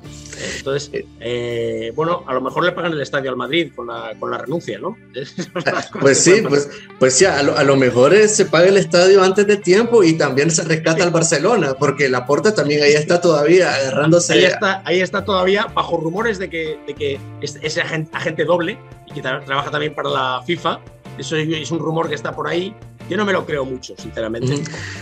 Entonces, 0.59 0.91
eh, 1.21 1.93
bueno, 1.95 2.25
a 2.27 2.35
lo 2.35 2.41
mejor 2.41 2.65
le 2.65 2.73
pagan 2.73 2.93
el 2.93 3.01
estadio 3.01 3.31
al 3.31 3.37
Madrid 3.37 3.73
con 3.75 3.87
la, 3.87 4.13
con 4.19 4.31
la 4.31 4.39
renuncia, 4.39 4.79
¿no? 4.79 4.97
pues 6.01 6.19
sí, 6.19 6.43
pues, 6.47 6.69
pues 6.99 7.15
sí, 7.15 7.25
a 7.25 7.43
lo, 7.43 7.57
a 7.57 7.65
lo, 7.65 7.77
mejor 7.77 8.15
se 8.29 8.45
paga 8.45 8.67
el 8.67 8.77
estadio 8.77 9.23
antes 9.23 9.47
de 9.47 9.57
tiempo 9.57 10.05
y 10.05 10.13
también 10.15 10.51
se 10.51 10.63
rescata 10.65 11.05
al 11.05 11.11
Barcelona, 11.11 11.75
porque 11.79 12.09
la 12.09 12.27
Porta 12.27 12.55
también 12.55 12.83
ahí 12.83 12.93
está 12.93 13.21
todavía 13.21 13.75
agarrándose. 13.75 14.35
Ahí 14.35 14.45
está, 14.45 14.83
ahí 14.85 15.01
está 15.01 15.25
todavía 15.25 15.67
bajo 15.75 15.97
rumores 15.97 16.39
de 16.39 16.51
que, 16.51 16.79
de 16.87 16.95
que 16.95 17.19
es, 17.41 17.59
es 17.63 17.79
agente, 17.79 18.45
doble 18.45 18.79
y 19.07 19.15
que 19.15 19.23
trabaja 19.23 19.71
también 19.71 19.95
para 19.95 20.11
la 20.11 20.43
FIFA. 20.45 20.81
Eso 21.19 21.37
es 21.37 21.71
un 21.71 21.79
rumor 21.79 22.09
que 22.09 22.15
está 22.15 22.37
por 22.37 22.47
ahí 22.47 22.75
yo 23.09 23.17
no 23.17 23.25
me 23.25 23.33
lo 23.33 23.47
creo 23.47 23.65
mucho, 23.65 23.95
sinceramente. 23.97 24.55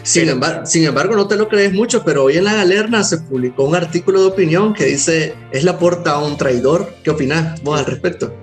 sin, 0.02 0.28
embargo, 0.28 0.66
sin 0.66 0.84
embargo, 0.84 1.16
no 1.16 1.26
te 1.26 1.36
lo 1.36 1.48
crees 1.48 1.72
mucho, 1.72 2.02
pero 2.04 2.24
hoy 2.24 2.36
en 2.36 2.44
la 2.44 2.54
galerna 2.54 3.04
se 3.04 3.18
publicó 3.18 3.64
un 3.64 3.74
artículo 3.74 4.20
de 4.20 4.26
opinión 4.28 4.74
que 4.74 4.86
dice, 4.86 5.34
¿es 5.52 5.64
la 5.64 5.78
porta 5.78 6.18
un 6.18 6.36
traidor? 6.36 6.94
¿Qué 7.02 7.10
opinas 7.10 7.62
vos 7.62 7.78
al 7.78 7.86
respecto? 7.86 8.34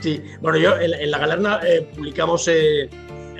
Sí, 0.00 0.20
bueno, 0.40 0.58
yo 0.58 0.78
en, 0.78 1.10
la 1.10 1.18
galerna 1.18 1.60
eh, 1.66 1.88
publicamos... 1.94 2.48
Eh, 2.48 2.88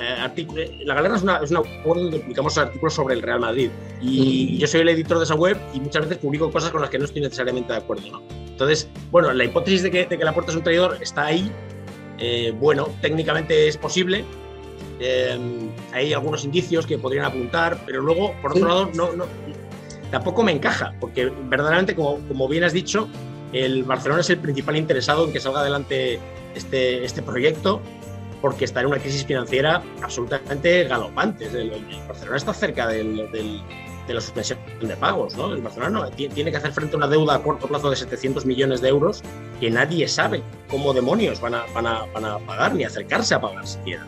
eh, 0.01 0.79
la 0.85 0.95
galerna 0.95 1.19
es 1.19 1.23
una, 1.23 1.37
es 1.39 1.51
una 1.51 1.61
web 1.61 1.97
donde 1.97 2.21
publicamos 2.21 2.57
artículos 2.57 2.95
sobre 2.95 3.15
el 3.15 3.23
Real 3.23 3.41
Madrid 3.41 3.69
y 4.01 4.57
yo 4.57 4.67
soy 4.67 4.81
el 4.81 4.89
editor 4.89 5.19
de 5.19 5.25
esa 5.25 5.35
web 5.35 5.59
y 5.75 5.81
muchas 5.81 6.03
veces 6.03 6.19
publico 6.19 6.51
cosas 6.51 6.71
con 6.71 6.81
las 6.81 6.89
que 6.89 6.99
no 6.99 7.05
estoy 7.05 7.21
necesariamente 7.21 7.73
de 7.73 7.81
acuerdo. 7.81 8.11
¿no? 8.11 8.23
Entonces, 8.61 8.89
bueno, 9.11 9.33
la 9.33 9.45
hipótesis 9.45 9.83
de 9.83 9.91
que, 9.91 10.05
de 10.05 10.19
que 10.19 10.25
la 10.25 10.35
puerta 10.35 10.53
es 10.53 10.57
un 10.59 10.63
traidor 10.63 10.99
está 11.01 11.25
ahí. 11.25 11.51
Eh, 12.19 12.53
bueno, 12.59 12.89
técnicamente 13.01 13.69
es 13.69 13.79
posible. 13.79 14.23
Eh, 15.01 15.71
hay 15.93 16.13
algunos 16.13 16.45
indicios 16.45 16.87
que 16.87 16.99
podrían 16.99 17.25
apuntar, 17.25 17.81
pero 17.87 18.03
luego, 18.03 18.35
por 18.43 18.53
otro 18.53 18.69
lado, 18.69 18.91
no, 18.95 19.13
no, 19.13 19.25
tampoco 20.11 20.43
me 20.43 20.53
encaja, 20.53 20.95
porque 21.01 21.33
verdaderamente, 21.49 21.95
como, 21.95 22.19
como 22.29 22.47
bien 22.49 22.65
has 22.65 22.73
dicho, 22.73 23.09
el 23.53 23.83
Barcelona 23.85 24.21
es 24.21 24.31
el 24.31 24.39
principal 24.39 24.77
interesado 24.77 25.25
en 25.25 25.33
que 25.33 25.41
salga 25.41 25.61
adelante 25.61 26.21
este, 26.55 27.05
este 27.05 27.23
proyecto 27.23 27.81
porque 28.41 28.65
está 28.65 28.81
en 28.81 28.87
una 28.87 28.99
crisis 28.99 29.25
financiera 29.25 29.83
absolutamente 30.03 30.85
galopante. 30.85 31.47
El, 31.47 31.73
Barcelona 32.09 32.37
está 32.37 32.55
cerca 32.55 32.87
del, 32.89 33.31
de 34.07 34.15
la 34.15 34.21
suspensión 34.21 34.59
de 34.81 34.97
pagos. 34.97 35.37
¿no? 35.37 35.53
El 35.53 35.61
Barcelona 35.61 36.11
tiene 36.11 36.51
que 36.51 36.57
hacer 36.57 36.73
frente 36.73 36.95
a 36.95 36.99
una 36.99 37.09
deuda 37.09 37.35
a 37.35 37.43
corto 37.43 37.67
plazo 37.67 37.91
de 37.91 37.97
700 37.97 38.47
millones 38.47 38.81
de 38.81 38.89
euros 38.89 39.23
que 39.61 39.71
nadie 39.71 40.09
sabe 40.09 40.43
cómo 40.69 40.93
demonios 40.95 41.41
van 41.41 41.55
a, 41.55 41.65
van 41.75 41.87
a, 41.87 42.07
van 42.07 42.25
a 42.25 42.39
pagar 42.39 42.75
ni 42.75 42.85
acercarse 42.85 43.35
a 43.35 43.41
pagar 43.41 43.67
siquiera. 43.67 44.07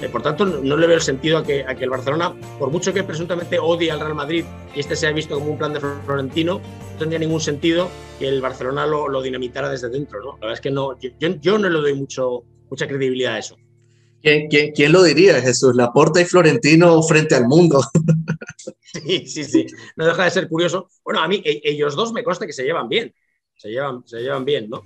Eh, 0.00 0.08
por 0.08 0.22
tanto, 0.22 0.46
no 0.46 0.76
le 0.76 0.86
veo 0.86 0.96
el 0.96 1.02
sentido 1.02 1.38
a 1.38 1.44
que, 1.44 1.64
a 1.64 1.74
que, 1.74 1.84
el 1.84 1.90
Barcelona, 1.90 2.32
por 2.58 2.70
mucho 2.70 2.92
que 2.94 3.02
presuntamente 3.02 3.58
odie 3.58 3.90
al 3.90 3.98
Real 3.98 4.14
Madrid 4.14 4.44
y 4.74 4.80
este 4.80 4.94
sea 4.94 5.10
visto 5.10 5.34
como 5.34 5.50
un 5.50 5.58
plan 5.58 5.72
de 5.72 5.80
Florentino, 5.80 6.60
no 6.92 6.98
tendría 6.98 7.18
ningún 7.18 7.40
sentido 7.40 7.88
que 8.18 8.28
el 8.28 8.40
Barcelona 8.40 8.86
lo, 8.86 9.08
lo 9.08 9.20
dinamitara 9.22 9.68
desde 9.68 9.88
dentro. 9.88 10.20
¿no? 10.20 10.32
La 10.34 10.46
verdad 10.46 10.54
es 10.54 10.60
que 10.60 10.70
no, 10.70 10.98
yo, 11.00 11.10
yo 11.18 11.58
no 11.58 11.68
le 11.68 11.80
doy 11.80 11.94
mucho, 11.94 12.44
mucha 12.70 12.86
credibilidad 12.86 13.34
a 13.34 13.38
eso. 13.38 13.56
¿Quién, 14.22 14.48
quién, 14.48 14.72
quién 14.72 14.92
lo 14.92 15.02
diría, 15.02 15.40
Jesús? 15.40 15.74
Laporta 15.74 16.20
y 16.20 16.24
Florentino 16.24 17.02
frente 17.02 17.34
al 17.34 17.46
mundo. 17.46 17.80
Sí, 18.90 19.26
sí, 19.26 19.44
sí. 19.44 19.66
No 19.96 20.06
deja 20.06 20.24
de 20.24 20.30
ser 20.30 20.48
curioso. 20.48 20.88
Bueno, 21.04 21.20
a 21.20 21.28
mí, 21.28 21.42
e, 21.44 21.60
ellos 21.62 21.94
dos 21.94 22.10
me 22.10 22.24
consta 22.24 22.46
que 22.46 22.54
se 22.54 22.64
llevan 22.64 22.88
bien. 22.88 23.14
Se 23.54 23.68
llevan, 23.68 24.02
se 24.06 24.20
llevan 24.20 24.46
bien, 24.46 24.70
¿no? 24.70 24.82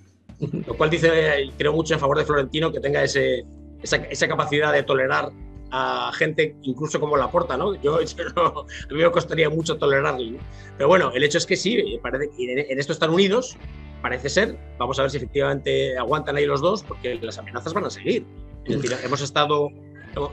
Lo 0.66 0.76
cual 0.76 0.90
dice, 0.90 1.08
creo 1.56 1.72
mucho 1.72 1.94
en 1.94 2.00
favor 2.00 2.18
de 2.18 2.24
Florentino 2.24 2.72
que 2.72 2.80
tenga 2.80 3.04
ese, 3.04 3.44
esa, 3.82 3.96
esa 3.96 4.28
capacidad 4.28 4.72
de 4.72 4.82
tolerar 4.82 5.32
a 5.72 6.12
gente 6.14 6.54
incluso 6.62 7.00
como 7.00 7.16
Laporta, 7.16 7.56
¿no? 7.56 7.74
Yo, 7.82 8.00
yo 8.02 8.24
no, 8.36 8.46
a 8.60 8.92
mí 8.94 9.02
me 9.02 9.10
costaría 9.10 9.48
mucho 9.48 9.78
tolerarle. 9.78 10.32
¿no? 10.32 10.38
Pero 10.76 10.88
bueno, 10.88 11.10
el 11.14 11.24
hecho 11.24 11.38
es 11.38 11.46
que 11.46 11.56
sí, 11.56 11.98
parece 12.02 12.30
en 12.38 12.78
esto 12.78 12.92
están 12.92 13.10
unidos, 13.10 13.56
parece 14.02 14.28
ser. 14.28 14.58
Vamos 14.78 14.98
a 14.98 15.02
ver 15.02 15.10
si 15.10 15.16
efectivamente 15.16 15.96
aguantan 15.96 16.36
ahí 16.36 16.44
los 16.44 16.60
dos, 16.60 16.82
porque 16.82 17.18
las 17.22 17.38
amenazas 17.38 17.72
van 17.72 17.86
a 17.86 17.90
seguir. 17.90 18.26
Es 18.66 18.76
decir, 18.80 18.96
hemos 19.02 19.22
estado, 19.22 19.70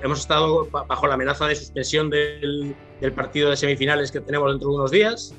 hemos 0.03 0.19
estado 0.19 0.65
bajo 0.65 1.07
la 1.07 1.13
amenaza 1.13 1.47
de 1.47 1.55
suspensión 1.55 2.09
del, 2.09 2.75
del, 2.99 3.13
partido 3.13 3.49
de 3.49 3.55
semifinales 3.55 4.11
que 4.11 4.19
tenemos 4.19 4.51
dentro 4.51 4.69
de 4.69 4.75
unos 4.75 4.91
días. 4.91 5.33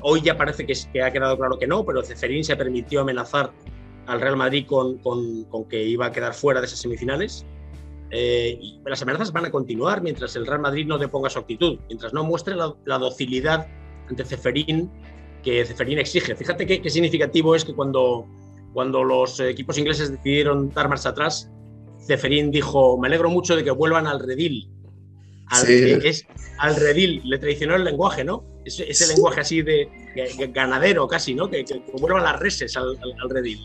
Hoy 0.00 0.22
ya 0.22 0.36
parece 0.36 0.66
que, 0.66 0.72
que 0.92 1.02
ha 1.02 1.12
quedado 1.12 1.36
claro 1.36 1.58
que 1.58 1.66
no, 1.66 1.84
pero 1.84 2.02
Ceferín 2.02 2.42
se 2.42 2.56
permitió 2.56 3.02
amenazar 3.02 3.52
al 4.06 4.20
Real 4.20 4.36
Madrid 4.36 4.66
con, 4.66 4.98
con, 4.98 5.44
con, 5.44 5.68
que 5.68 5.84
iba 5.84 6.06
a 6.06 6.12
quedar 6.12 6.34
fuera 6.34 6.60
de 6.60 6.66
esas 6.66 6.80
semifinales. 6.80 7.44
Eh, 8.10 8.58
y 8.60 8.80
las 8.84 9.00
amenazas 9.00 9.32
van 9.32 9.46
a 9.46 9.50
continuar 9.50 10.02
mientras 10.02 10.36
el 10.36 10.46
Real 10.46 10.60
Madrid 10.60 10.86
no 10.86 10.98
deponga 10.98 11.30
su 11.30 11.38
actitud, 11.38 11.78
mientras 11.88 12.12
no 12.12 12.24
muestre 12.24 12.54
la, 12.54 12.74
la 12.84 12.98
docilidad 12.98 13.66
ante 14.08 14.24
Ceferín 14.24 14.90
que 15.42 15.64
Ceferín 15.64 15.98
exige. 15.98 16.36
Fíjate 16.36 16.66
qué, 16.66 16.82
qué 16.82 16.90
significativo 16.90 17.54
es 17.54 17.64
que 17.64 17.74
cuando, 17.74 18.26
cuando 18.74 19.02
los 19.02 19.40
equipos 19.40 19.78
ingleses 19.78 20.10
decidieron 20.10 20.70
dar 20.70 20.88
marcha 20.88 21.08
atrás, 21.08 21.50
Ceferín 22.06 22.50
dijo, 22.50 22.98
me 22.98 23.08
alegro 23.08 23.30
mucho 23.30 23.56
de 23.56 23.64
que 23.64 23.70
vuelvan 23.70 24.06
al 24.06 24.20
redil. 24.20 24.68
Al, 25.48 25.66
sí. 25.66 25.98
Es 26.04 26.26
al 26.58 26.76
redil, 26.76 27.22
le 27.24 27.38
traicionó 27.38 27.76
el 27.76 27.84
lenguaje, 27.84 28.24
¿no? 28.24 28.44
Ese, 28.64 28.88
ese 28.88 29.06
sí. 29.06 29.14
lenguaje 29.14 29.40
así 29.40 29.62
de, 29.62 29.88
de, 30.14 30.46
ganadero 30.48 31.08
casi, 31.08 31.34
¿no? 31.34 31.50
Que, 31.50 31.64
que, 31.64 31.82
vuelvan 31.98 32.22
las 32.22 32.38
reses 32.38 32.76
al, 32.76 32.96
al, 33.02 33.14
al 33.22 33.30
redil. 33.30 33.60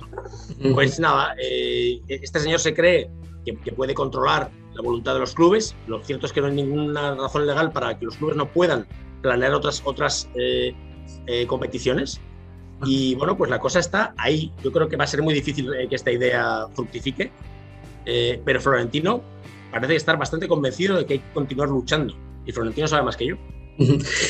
Pues 0.73 0.99
nada, 0.99 1.35
eh, 1.41 2.01
este 2.07 2.39
señor 2.39 2.59
se 2.59 2.73
cree 2.73 3.09
que, 3.45 3.55
que, 3.57 3.71
puede 3.71 3.93
controlar 3.93 4.49
la 4.73 4.81
voluntad 4.81 5.13
de 5.13 5.19
los 5.19 5.33
clubes. 5.33 5.75
Lo 5.87 6.03
cierto 6.03 6.25
es 6.25 6.33
que 6.33 6.41
no 6.41 6.47
hay 6.47 6.53
ninguna 6.53 7.15
razón 7.15 7.45
legal 7.45 7.71
para 7.71 7.97
que 7.97 8.05
los 8.05 8.17
clubes 8.17 8.35
no 8.35 8.51
puedan 8.51 8.87
planear 9.21 9.53
otras, 9.53 9.81
otras 9.85 10.29
eh, 10.35 10.73
eh, 11.27 11.45
competiciones. 11.45 12.19
Y 12.85 13.15
bueno, 13.15 13.37
pues 13.37 13.49
la 13.49 13.59
cosa 13.59 13.79
está 13.79 14.13
ahí. 14.17 14.51
Yo 14.63 14.71
creo 14.71 14.87
que 14.87 14.97
va 14.97 15.03
a 15.03 15.07
ser 15.07 15.21
muy 15.21 15.33
difícil 15.33 15.69
que 15.89 15.95
esta 15.95 16.11
idea 16.11 16.67
fructifique. 16.73 17.31
Pero 18.05 18.61
Florentino 18.61 19.21
parece 19.71 19.95
estar 19.95 20.17
bastante 20.17 20.47
convencido 20.47 20.97
de 20.97 21.05
que 21.05 21.13
hay 21.13 21.19
que 21.19 21.33
continuar 21.33 21.69
luchando. 21.69 22.15
Y 22.45 22.51
Florentino 22.51 22.87
sabe 22.87 23.03
más 23.03 23.17
que 23.17 23.25
yo. 23.27 23.35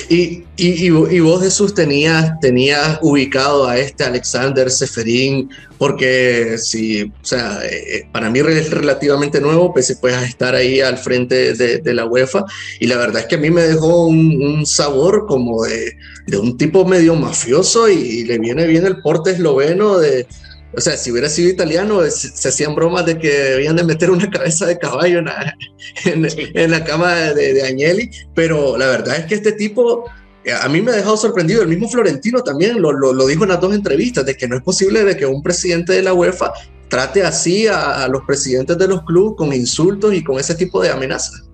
Y, 0.09 0.43
y, 0.57 0.87
y, 0.87 1.19
vos, 1.19 1.41
Jesús, 1.41 1.73
tenías, 1.73 2.37
tenías 2.41 2.99
ubicado 3.01 3.65
a 3.65 3.77
este 3.77 4.03
Alexander 4.03 4.69
Seferín, 4.69 5.49
porque 5.77 6.57
sí, 6.57 7.03
o 7.03 7.25
sea, 7.25 7.59
eh, 7.63 8.07
para 8.11 8.29
mí 8.29 8.39
es 8.39 8.71
relativamente 8.71 9.39
nuevo, 9.39 9.71
pues 9.71 9.97
a 10.03 10.25
estar 10.25 10.53
ahí 10.55 10.81
al 10.81 10.97
frente 10.97 11.53
de, 11.53 11.93
la 11.93 12.05
UEFA, 12.05 12.43
y 12.79 12.87
la 12.87 12.97
verdad 12.97 13.21
es 13.21 13.27
que 13.27 13.35
a 13.35 13.39
mí 13.39 13.49
me 13.49 13.61
dejó 13.61 14.07
un, 14.07 14.41
un 14.41 14.65
sabor 14.65 15.25
como 15.27 15.63
de, 15.63 15.93
de, 16.25 16.37
un 16.37 16.57
tipo 16.57 16.85
medio 16.85 17.15
mafioso 17.15 17.87
y, 17.87 18.25
le 18.25 18.39
viene 18.39 18.67
bien 18.67 18.85
el 18.85 19.01
porte 19.01 19.31
esloveno 19.31 19.97
de, 19.97 20.27
o 20.73 20.81
sea, 20.81 20.97
si 20.97 21.11
hubiera 21.11 21.29
sido 21.29 21.49
italiano, 21.49 22.01
se, 22.03 22.29
se, 22.29 22.49
hacían 22.49 22.75
bromas 22.75 23.05
de 23.05 23.17
que 23.17 23.29
debían 23.29 23.75
de 23.75 23.83
meter 23.83 24.11
una 24.11 24.29
cabeza 24.29 24.65
de 24.65 24.77
caballo 24.77 25.19
en 25.19 25.25
la, 25.25 25.55
en, 26.05 26.29
sí. 26.29 26.47
en 26.53 26.71
la 26.71 26.83
cama 26.83 27.13
de, 27.15 27.53
de, 27.53 27.63
Agnelli, 27.63 28.09
pero 28.35 28.77
la 28.77 28.87
verdad 28.87 29.17
es 29.17 29.25
que 29.25 29.35
este 29.35 29.53
tipo, 29.53 30.05
eh, 30.43 30.51
a 30.51 30.67
mí 30.67 30.81
me 30.81 30.91
ha 30.91 30.95
dejado 30.95 31.17
sorprendido, 31.17 31.61
el 31.61 31.69
mismo 31.69 31.89
Florentino 31.89 32.41
también 32.41 32.81
lo, 32.81 32.91
lo, 32.91 33.13
lo 33.13 33.27
dijo 33.27 33.43
en 33.43 33.49
las 33.49 33.61
dos 33.61 33.73
entrevistas, 33.73 34.25
de 34.25 34.35
que 34.35 34.47
no 34.47 34.55
es 34.55 34.61
posible 34.61 35.03
de 35.03 35.15
que 35.15 35.25
un 35.25 35.41
presidente 35.41 35.93
de 35.93 36.03
la 36.03 36.13
UEFA 36.13 36.51
trate 36.89 37.23
así 37.23 37.67
a, 37.67 38.03
a 38.03 38.07
los 38.07 38.23
presidentes 38.23 38.77
de 38.77 38.87
los 38.87 39.03
clubes 39.03 39.35
con 39.37 39.53
insultos 39.53 40.13
y 40.13 40.23
con 40.23 40.39
ese 40.39 40.55
tipo 40.55 40.81
de 40.81 40.89
amenazas. 40.89 41.49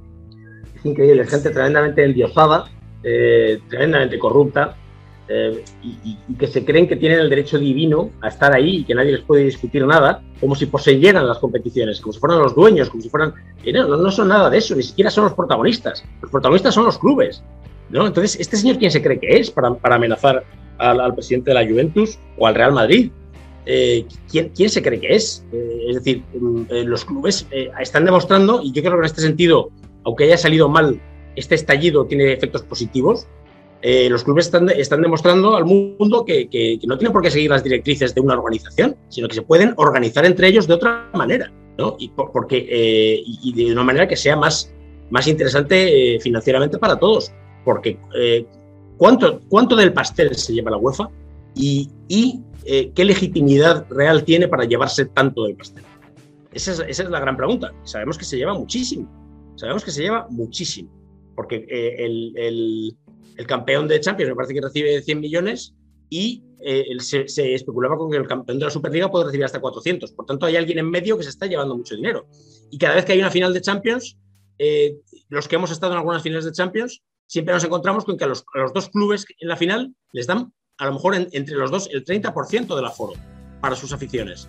Es 0.76 0.86
increíble, 0.86 1.26
gente 1.26 1.50
tremendamente 1.50 2.04
endiosada, 2.04 2.66
eh, 3.04 3.60
tremendamente 3.70 4.20
corrupta, 4.20 4.76
eh, 5.36 5.64
y, 5.82 6.18
y, 6.30 6.36
que 6.36 6.46
se 6.46 6.64
creen 6.64 6.88
que 6.88 6.96
tienen 6.96 7.20
el 7.20 7.30
derecho 7.30 7.58
divino 7.58 8.12
a 8.22 8.28
estar 8.28 8.54
ahí 8.54 8.78
y 8.78 8.84
que 8.84 8.94
nadie 8.94 9.14
les 9.14 9.22
puede 9.22 9.46
discutir 9.46 9.84
nada, 9.88 10.22
como 10.40 10.54
si 10.54 10.68
poseyeran 10.68 11.28
las 11.28 11.40
competiciones, 11.40 12.00
como 12.00 12.14
si 12.14 12.20
fueran 12.20 12.40
los 12.40 12.54
dueños, 12.54 12.90
como 12.90 13.02
si 13.02 13.10
fueran... 13.10 13.34
No, 13.74 13.98
no, 13.98 14.12
son 14.12 14.28
nada 14.28 14.50
de 14.52 14.60
eso, 14.60 14.76
ni 14.76 14.84
siquiera 14.84 15.10
son 15.10 15.24
los 15.24 15.34
protagonistas. 15.34 16.04
Los 16.22 16.30
protagonistas 16.30 16.76
son 16.76 16.86
los 16.86 17.00
clubes. 17.00 17.42
¿no? 17.90 18.06
Entonces, 18.06 18.40
¿este 18.40 18.58
señor 18.58 18.78
quién 18.78 18.92
se 18.92 19.02
cree 19.02 19.20
que 19.20 19.40
es 19.40 19.50
para, 19.50 19.74
para 19.74 19.96
amenazar 19.96 20.44
al, 20.78 21.00
al, 21.00 21.16
presidente 21.16 21.50
de 21.50 21.56
la 21.56 21.68
Juventus 21.68 22.20
o 22.38 22.46
al 22.46 22.54
Real 22.54 22.74
Madrid? 22.74 23.10
Eh, 23.66 24.06
¿quién, 24.30 24.50
¿quién, 24.50 24.70
se 24.70 24.82
cree 24.84 25.00
que 25.00 25.16
es? 25.16 25.44
Eh, 25.52 25.86
es 25.90 25.96
decir, 25.96 26.24
eh, 26.70 26.84
los 26.84 27.06
clubes 27.06 27.48
eh, 27.52 27.72
están 27.80 28.06
demostrando, 28.06 28.62
y 28.62 28.72
yo 28.72 28.82
creo 28.82 28.94
que 28.94 29.00
en 29.00 29.06
este 29.06 29.22
sentido, 29.22 29.72
aunque 30.04 30.26
haya 30.26 30.38
salido 30.38 30.68
mal, 30.70 31.00
este 31.36 31.56
estallido 31.56 32.06
tiene 32.06 32.34
efectos 32.34 32.62
positivos, 32.64 33.26
eh, 33.86 34.08
los 34.10 34.24
clubes 34.24 34.46
están, 34.46 35.02
demostrando 35.02 35.58
al 35.58 35.66
mundo 35.66 36.24
que, 36.24 36.80
no 36.88 36.98
tienen 36.98 37.12
por 37.12 37.22
qué 37.22 37.30
seguir 37.30 37.50
las 37.50 37.66
directrices 37.66 38.16
de 38.16 38.22
una 38.22 38.36
organización, 38.36 38.96
sino 39.10 39.28
que 39.28 39.36
se 39.36 39.42
pueden 39.42 39.74
organizar 39.76 40.26
entre 40.26 40.48
ellos 40.48 40.68
de 40.68 40.76
otra 40.76 41.10
manera, 41.14 41.52
¿no? 41.78 41.98
Y 42.00 42.08
por, 42.08 42.32
porque, 42.32 42.66
eh, 42.70 43.22
y 43.26 43.54
de 43.54 43.74
una 43.74 43.84
manera 43.84 44.08
que 44.08 44.16
sea 44.16 44.38
más, 44.38 44.74
más 45.10 45.28
interesante 45.28 46.16
eh, 46.16 46.20
financieramente 46.22 46.78
para 46.78 46.98
todos. 46.98 47.34
Porque 47.66 47.98
¿cuánto, 48.98 49.42
¿cuánto 49.50 49.76
del 49.76 49.92
pastel 49.92 50.34
se 50.34 50.54
lleva 50.54 50.72
la 50.72 50.78
UEFA? 50.78 51.10
Y, 51.54 51.90
qué 52.64 53.04
legitimidad 53.04 53.86
real 53.90 54.24
tiene 54.24 54.48
para 54.48 54.64
llevarse 54.64 55.06
tanto 55.08 55.44
del 55.44 55.58
pastel. 55.58 55.84
Esa 56.54 56.86
es, 56.86 57.00
la 57.10 57.20
gran 57.20 57.36
pregunta. 57.36 57.74
Sabemos 57.84 58.18
que 58.18 58.24
se 58.24 58.38
lleva 58.38 58.54
muchísimo. 58.54 59.10
Sabemos 59.56 59.84
que 59.84 59.92
se 59.92 60.04
lleva 60.04 60.26
muchísimo. 60.30 60.90
Porque 61.36 61.66
el 61.70 62.96
el 63.38 63.48
campeón 63.48 63.88
de 63.88 64.00
Champions 64.00 64.30
me 64.30 64.36
parece 64.36 64.54
que 64.54 64.62
recibe 64.62 65.02
100 65.02 65.20
millones 65.20 65.74
y 66.10 66.44
eh, 66.66 66.86
se, 67.00 67.54
especulaba 67.54 67.98
con 67.98 68.12
que 68.12 68.18
el 68.18 68.28
campeón 68.28 68.60
de 68.60 68.66
la 68.66 68.72
Superliga 68.72 69.10
puede 69.10 69.26
recibir 69.26 69.46
hasta 69.46 69.60
400. 69.60 70.12
Por 70.12 70.26
tanto, 70.26 70.46
hay 70.46 70.56
alguien 70.56 70.80
en 70.80 70.90
medio 70.90 71.18
que 71.18 71.24
se 71.24 71.30
está 71.30 71.46
llevando 71.46 71.76
mucho 71.76 71.96
dinero. 71.96 72.28
Y 72.72 72.78
cada 72.78 72.96
vez 72.96 73.06
que 73.06 73.14
hay 73.14 73.20
una 73.20 73.32
final 73.32 73.54
de 73.54 73.62
Champions, 73.62 74.18
eh, 74.60 74.96
los 75.30 75.48
que 75.48 75.56
hemos 75.56 75.72
estado 75.72 75.94
en 75.94 76.00
algunas 76.00 76.22
finales 76.22 76.46
de 76.46 76.52
Champions, 76.52 77.02
siempre 77.28 77.54
nos 77.54 77.64
encontramos 77.64 78.06
con 78.06 78.18
que 78.18 78.24
a 78.24 78.28
los, 78.28 78.46
dos 78.74 78.90
clubes 78.90 79.26
en 79.40 79.48
la 79.48 79.58
final 79.58 79.94
les 80.12 80.28
dan 80.28 80.54
a 80.78 80.86
lo 80.86 80.94
mejor 80.94 81.16
en, 81.16 81.28
entre 81.32 81.56
los 81.56 81.72
dos 81.72 81.90
el 81.92 82.06
30% 82.06 82.76
del 82.76 82.86
aforo 82.86 83.14
para 83.60 83.76
sus 83.76 83.92
aficiones. 83.92 84.48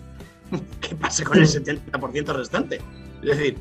¿Qué 0.81 0.95
pasa 0.95 1.23
con 1.23 1.39
el 1.39 1.47
70% 1.47 2.33
restante? 2.35 2.79
Es 3.23 3.37
decir, 3.37 3.57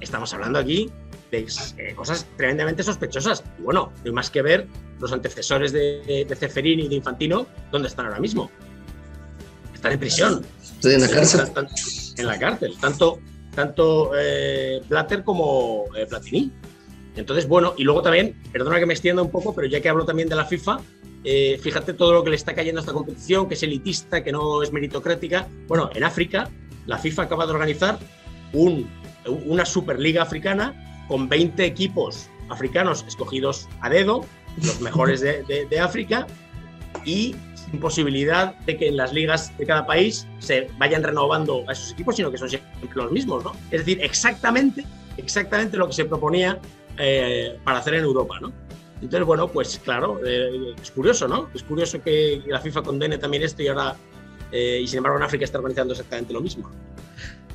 estamos 0.00 0.32
hablando 0.34 0.58
aquí 0.58 0.90
eh, 1.32 1.94
cosas 1.94 2.26
tremendamente 2.36 2.82
sospechosas. 2.82 3.44
Y 3.58 3.62
bueno, 3.62 3.92
no 3.96 4.02
hay 4.04 4.12
más 4.12 4.30
que 4.30 4.42
ver 4.42 4.66
los 5.00 5.12
antecesores 5.12 5.72
de, 5.72 6.02
de, 6.28 6.62
y 6.64 6.88
de 6.88 6.94
Infantino, 6.94 7.46
¿dónde 7.72 7.88
están 7.88 8.06
ahora 8.06 8.20
mismo? 8.20 8.50
Están 9.74 9.92
en 9.92 9.98
prisión. 9.98 10.46
Estoy 10.62 10.94
en 10.94 11.00
la 11.00 11.08
cárcel. 11.08 11.40
Están, 11.40 11.68
en 12.18 12.26
la 12.26 12.38
cárcel, 12.38 12.74
tanto, 12.80 13.18
tanto 13.54 14.12
eh, 14.18 14.82
Blatter 14.88 15.24
como 15.24 15.84
eh, 15.96 16.06
Platini. 16.06 16.52
Entonces, 17.16 17.48
bueno, 17.48 17.74
y 17.76 17.84
luego 17.84 18.02
también, 18.02 18.40
perdona 18.52 18.78
que 18.78 18.86
me 18.86 18.92
extienda 18.92 19.22
un 19.22 19.30
poco, 19.30 19.54
pero 19.54 19.66
ya 19.66 19.80
que 19.80 19.88
hablo 19.88 20.04
también 20.04 20.28
de 20.28 20.36
la 20.36 20.44
FIFA, 20.44 20.80
eh, 21.24 21.58
fíjate 21.62 21.92
todo 21.92 22.12
lo 22.12 22.24
que 22.24 22.30
le 22.30 22.36
está 22.36 22.54
cayendo 22.54 22.80
a 22.80 22.82
esta 22.82 22.92
competición, 22.92 23.48
que 23.48 23.54
es 23.54 23.62
elitista, 23.62 24.22
que 24.22 24.32
no 24.32 24.62
es 24.62 24.72
meritocrática. 24.72 25.48
Bueno, 25.66 25.90
en 25.94 26.04
África, 26.04 26.50
la 26.86 26.98
FIFA 26.98 27.22
acaba 27.22 27.46
de 27.46 27.52
organizar 27.52 27.98
una 28.52 29.66
Superliga 29.66 30.22
africana 30.22 30.89
con 31.10 31.28
20 31.28 31.64
equipos 31.64 32.30
africanos 32.50 33.04
escogidos 33.08 33.68
a 33.80 33.90
dedo, 33.90 34.24
los 34.62 34.80
mejores 34.80 35.20
de, 35.20 35.80
África, 35.80 36.24
y 37.04 37.34
sin 37.56 37.80
posibilidad 37.80 38.54
de 38.60 38.76
que 38.76 38.86
en 38.86 38.96
las 38.96 39.12
ligas 39.12 39.52
de 39.58 39.66
cada 39.66 39.84
país 39.86 40.28
se 40.38 40.68
vayan 40.78 41.02
renovando 41.02 41.64
a 41.66 41.72
esos 41.72 41.90
equipos, 41.90 42.14
sino 42.14 42.30
que 42.30 42.38
son 42.38 42.48
siempre 42.48 42.88
los 42.94 43.10
mismos, 43.10 43.42
¿no? 43.42 43.52
Es 43.72 43.80
decir, 43.80 43.98
exactamente, 44.00 44.84
exactamente 45.16 45.76
lo 45.76 45.88
que 45.88 45.94
se 45.94 46.04
proponía 46.04 46.60
eh, 46.96 47.58
para 47.64 47.78
hacer 47.78 47.94
en 47.94 48.04
Europa, 48.04 48.38
¿no? 48.40 48.52
Entonces, 49.02 49.26
bueno, 49.26 49.48
pues 49.48 49.80
claro, 49.82 50.20
eh, 50.24 50.74
es 50.80 50.92
curioso, 50.92 51.26
¿no? 51.26 51.50
Es 51.52 51.64
curioso 51.64 52.00
que 52.00 52.40
la 52.46 52.60
FIFA 52.60 52.82
condene 52.82 53.18
también 53.18 53.42
esto 53.42 53.64
y 53.64 53.68
ahora, 53.68 53.96
eh, 54.52 54.78
y 54.80 54.86
sin 54.86 54.98
embargo 54.98 55.18
en 55.18 55.24
África 55.24 55.44
está 55.44 55.58
organizando 55.58 55.92
exactamente 55.92 56.32
lo 56.32 56.40
mismo. 56.40 56.70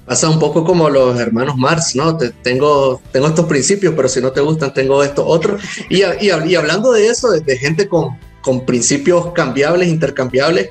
Pasa 0.06 0.30
un 0.30 0.38
poco 0.38 0.64
como 0.64 0.90
los 0.90 1.20
hermanos 1.20 1.58
Marx, 1.58 1.96
¿no? 1.96 2.16
tengo, 2.18 3.02
tengo 3.12 3.28
estos 3.28 3.46
principios, 3.46 3.94
pero 3.96 4.08
si 4.08 4.22
no 4.22 4.32
te 4.32 4.42
gustan, 4.42 4.74
tengo 4.74 5.04
estos 5.04 5.26
otros. 5.28 5.62
Y, 5.90 6.04
y, 6.22 6.56
hablando 6.56 6.92
de 6.92 7.08
eso, 7.08 7.32
de, 7.32 7.58
gente 7.58 7.88
con, 7.88 8.18
con 8.42 8.66
principios 8.66 9.32
cambiables, 9.34 9.90
intercambiables, 9.90 10.70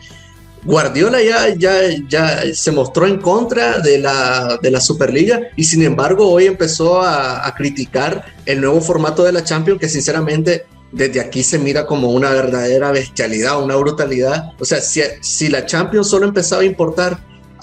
Guardiola 0.62 1.20
ya, 1.20 1.54
ya, 1.54 1.74
ya 2.08 2.42
se 2.54 2.72
mostró 2.72 3.06
en 3.06 3.20
contra 3.20 3.80
de 3.80 3.98
la, 3.98 4.58
de 4.62 4.70
la 4.70 4.80
Superliga 4.80 5.40
y 5.56 5.64
sin 5.64 5.82
embargo 5.82 6.30
hoy 6.30 6.46
empezó 6.46 7.02
a, 7.02 7.46
a, 7.46 7.54
criticar 7.54 8.24
el 8.46 8.62
nuevo 8.62 8.80
formato 8.80 9.24
de 9.24 9.32
la 9.32 9.44
Champions 9.44 9.78
que 9.78 9.90
sinceramente 9.90 10.64
desde 10.94 11.20
aquí 11.20 11.42
se 11.42 11.58
mira 11.58 11.84
como 11.84 12.10
una 12.10 12.30
verdadera 12.30 12.92
bestialidad, 12.92 13.62
una 13.62 13.76
brutalidad. 13.76 14.52
O 14.58 14.64
sea, 14.64 14.80
si, 14.80 15.02
si 15.20 15.48
la 15.48 15.66
Champions 15.66 16.08
solo 16.08 16.26
empezaba 16.26 16.62
a 16.62 16.66
importar 16.66 17.18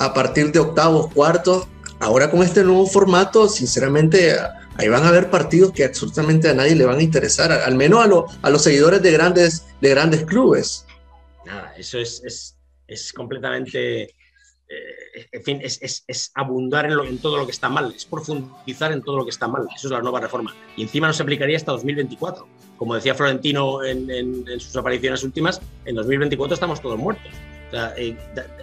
a 0.06 0.14
partir 0.14 0.52
de 0.52 0.60
octavos, 0.60 1.14
cuartos, 1.14 1.68
ahora 2.00 2.30
con 2.30 2.44
este 2.44 2.64
nuevo 2.64 2.86
formato, 2.88 3.48
sinceramente 3.48 4.36
ahí 4.78 4.88
van 4.88 5.04
a 5.04 5.10
haber 5.10 5.30
partidos 5.30 5.72
que 5.72 5.84
absolutamente 5.84 6.50
a 6.50 6.54
nadie 6.54 6.76
le 6.76 6.86
van 6.86 7.00
a 7.00 7.04
interesar, 7.04 7.52
al 7.52 7.76
menos 7.76 8.26
a, 8.42 8.50
los 8.50 8.62
seguidores 8.64 9.02
de 9.02 9.12
grandes, 9.12 9.66
de 9.82 9.90
grandes 9.90 10.26
clubes. 10.26 10.86
Nada, 11.46 11.74
eso 11.78 11.98
es, 12.00 12.22
es 12.24 12.56
es 12.92 13.14
completamente, 13.14 14.04
eh, 14.04 15.28
en 15.32 15.44
fin, 15.44 15.62
es, 15.64 16.32
abundar 16.36 16.86
en, 16.86 17.18
todo 17.20 17.38
lo 17.38 17.46
que 17.46 17.52
está 17.52 17.70
mal, 17.70 17.94
es 17.96 18.06
profundizar 18.06 18.92
en 18.92 19.02
todo 19.02 19.18
lo 19.18 19.24
que 19.24 19.30
está 19.30 19.48
mal. 19.48 19.66
Eso 19.76 19.88
es 19.88 19.92
la 19.92 20.02
nueva 20.02 20.20
reforma. 20.20 20.54
Y 20.76 20.84
encima 20.84 21.08
no 21.08 21.14
se 21.14 21.24
aplicaría 21.24 21.58
hasta 21.58 21.72
2024. 21.72 22.46
Como 22.78 22.96
decía 22.96 23.16
Florentino 23.16 23.84
en, 23.84 24.44
sus 24.60 24.76
apariciones 24.76 25.24
últimas, 25.24 25.62
en 25.86 25.96
2024 25.96 26.54
estamos 26.54 26.82
todos 26.82 27.00
muertos. 27.00 27.32
Eh, 27.74 28.18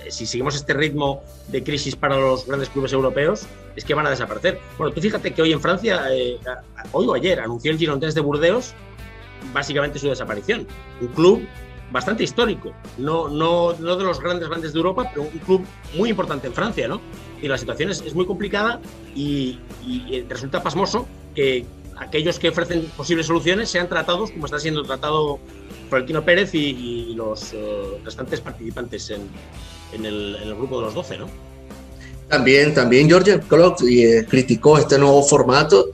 si 0.08 0.26
seguimos 0.26 0.54
este 0.54 0.74
ritmo 0.74 1.22
de 1.48 1.62
crisis 1.62 1.96
para 1.96 2.16
los 2.16 2.46
grandes 2.46 2.68
clubes 2.68 2.92
europeos, 2.92 3.46
es 3.76 3.84
que 3.84 3.94
van 3.94 4.06
a 4.06 4.10
desaparecer. 4.10 4.58
Bueno, 4.76 4.92
tú 4.92 5.00
fíjate 5.00 5.32
que 5.32 5.42
hoy 5.42 5.52
en 5.52 5.60
Francia, 5.60 6.02
eh, 6.10 6.38
hoy 6.92 7.06
o 7.06 7.14
ayer, 7.14 7.40
anunció 7.40 7.70
el 7.70 7.78
Girondins 7.78 8.14
de 8.14 8.20
Burdeos 8.20 8.74
básicamente 9.52 9.98
su 9.98 10.08
desaparición. 10.08 10.66
Un 11.00 11.08
club 11.08 11.46
bastante 11.90 12.22
histórico, 12.22 12.72
no, 12.98 13.28
no, 13.28 13.72
no 13.72 13.96
de 13.96 14.04
los 14.04 14.20
grandes 14.20 14.48
grandes 14.48 14.72
de 14.72 14.78
Europa, 14.78 15.08
pero 15.10 15.22
un 15.22 15.38
club 15.38 15.64
muy 15.96 16.10
importante 16.10 16.46
en 16.46 16.52
Francia, 16.52 16.86
¿no? 16.86 17.00
Y 17.40 17.48
la 17.48 17.56
situación 17.56 17.90
es, 17.90 18.14
muy 18.14 18.26
complicada 18.26 18.80
y, 19.14 19.58
resulta 20.28 20.62
pasmoso 20.62 21.06
que 21.34 21.64
aquellos 21.96 22.38
que 22.38 22.50
ofrecen 22.50 22.84
posibles 22.96 23.26
soluciones 23.26 23.70
sean 23.70 23.88
tratados 23.88 24.30
como 24.30 24.44
está 24.44 24.58
siendo 24.58 24.82
tratado 24.82 25.38
Florentino 25.88 26.24
Pérez 26.24 26.54
y, 26.54 27.14
los 27.14 27.52
eh, 27.52 28.00
restantes 28.04 28.40
participantes 28.40 29.10
en, 29.10 29.22
en, 29.92 30.04
el, 30.04 30.54
grupo 30.56 30.78
de 30.78 30.86
los 30.86 30.94
12, 30.94 31.18
¿no? 31.18 31.26
También, 32.28 32.74
también 32.74 33.08
George 33.08 33.40
Klopp 33.40 33.80
eh, 33.88 34.26
criticó 34.28 34.78
este 34.78 34.98
nuevo 34.98 35.22
formato 35.22 35.86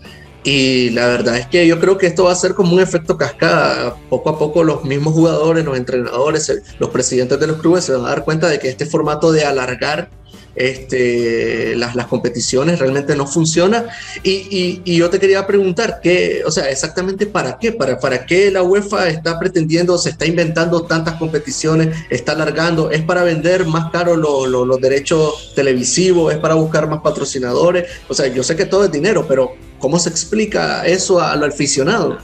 y 0.43 0.91
la 0.91 1.07
verdad 1.07 1.39
es 1.39 1.47
que 1.47 1.67
yo 1.67 1.81
creo 1.81 1.97
que 1.97 2.07
esto 2.07 2.25
va 2.25 2.33
a 2.33 2.37
ser 2.37 2.55
como 2.55 2.75
un 2.75 2.81
efecto 2.81 3.17
cascada. 3.17 3.97
Poco 4.11 4.29
a 4.29 4.39
poco 4.39 4.63
los 4.63 4.85
mismos 4.85 5.15
jugadores, 5.15 5.65
los 5.65 5.77
entrenadores, 5.77 6.63
los 6.79 6.91
presidentes 6.91 7.41
de 7.41 7.47
los 7.47 7.57
clubes 7.59 7.85
se 7.85 7.93
van 7.93 8.05
a 8.05 8.11
dar 8.11 8.25
cuenta 8.25 8.49
de 8.49 8.59
que 8.59 8.69
este 8.69 8.85
formato 8.85 9.33
de 9.33 9.45
alargar 9.45 10.11
este, 10.55 11.75
las, 11.77 11.97
las 11.97 12.07
competiciones 12.07 12.79
realmente 12.79 13.17
no 13.17 13.27
funciona. 13.27 13.87
Y, 14.23 14.83
y, 14.85 14.97
yo 14.97 15.11
te 15.11 15.19
quería 15.19 15.47
preguntar, 15.47 16.01
¿qué, 16.03 16.43
o 16.47 16.51
sea, 16.51 16.71
exactamente 16.71 17.27
para 17.27 17.59
qué? 17.59 17.73
¿Para, 17.73 17.99
¿Para 17.99 18.25
qué 18.27 18.51
la 18.51 18.63
UEFA 18.63 19.09
está 19.09 19.39
pretendiendo, 19.39 19.99
se 19.99 20.11
está 20.11 20.27
inventando 20.27 20.83
tantas 20.83 21.15
competiciones, 21.15 21.97
está 22.11 22.33
alargando? 22.33 22.91
¿Es 22.91 23.03
para 23.03 23.25
vender 23.25 23.67
más 23.67 23.91
caro 23.91 24.17
los 24.17 24.81
derechos 24.81 25.53
televisivos? 25.55 26.33
¿Es 26.33 26.39
para 26.39 26.55
buscar 26.55 26.89
más 26.89 27.01
patrocinadores? 27.01 27.89
O 28.09 28.15
sea, 28.15 28.29
yo 28.29 28.43
sé 28.43 28.57
que 28.57 28.67
todo 28.67 28.85
es 28.85 28.93
dinero, 28.93 29.27
pero 29.27 29.55
¿cómo 29.79 29.99
se 29.99 30.09
explica 30.09 30.87
eso 30.87 31.21
al 31.21 31.43
aficionado? 31.45 32.19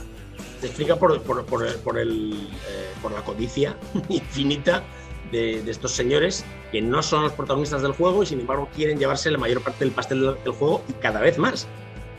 Se 0.61 0.67
explica 0.67 0.95
por, 0.95 1.21
por, 1.23 1.45
por, 1.45 1.67
por 1.77 1.97
el, 1.97 2.33
eh, 2.33 2.91
por 3.01 3.11
la 3.11 3.23
codicia 3.23 3.75
infinita 4.09 4.83
de, 5.31 5.69
estos 5.69 5.91
señores 5.91 6.45
que 6.71 6.81
no 6.81 7.01
son 7.01 7.23
los 7.23 7.33
protagonistas 7.33 7.81
del 7.81 7.93
juego 7.93 8.23
y 8.23 8.25
sin 8.25 8.41
embargo 8.41 8.69
quieren 8.75 8.99
llevarse 8.99 9.31
la 9.31 9.37
mayor 9.37 9.61
parte 9.61 9.85
del 9.85 9.93
pastel 9.93 10.21
del, 10.43 10.53
juego 10.53 10.83
y 10.87 10.93
cada 10.93 11.19
vez 11.19 11.37
más. 11.37 11.67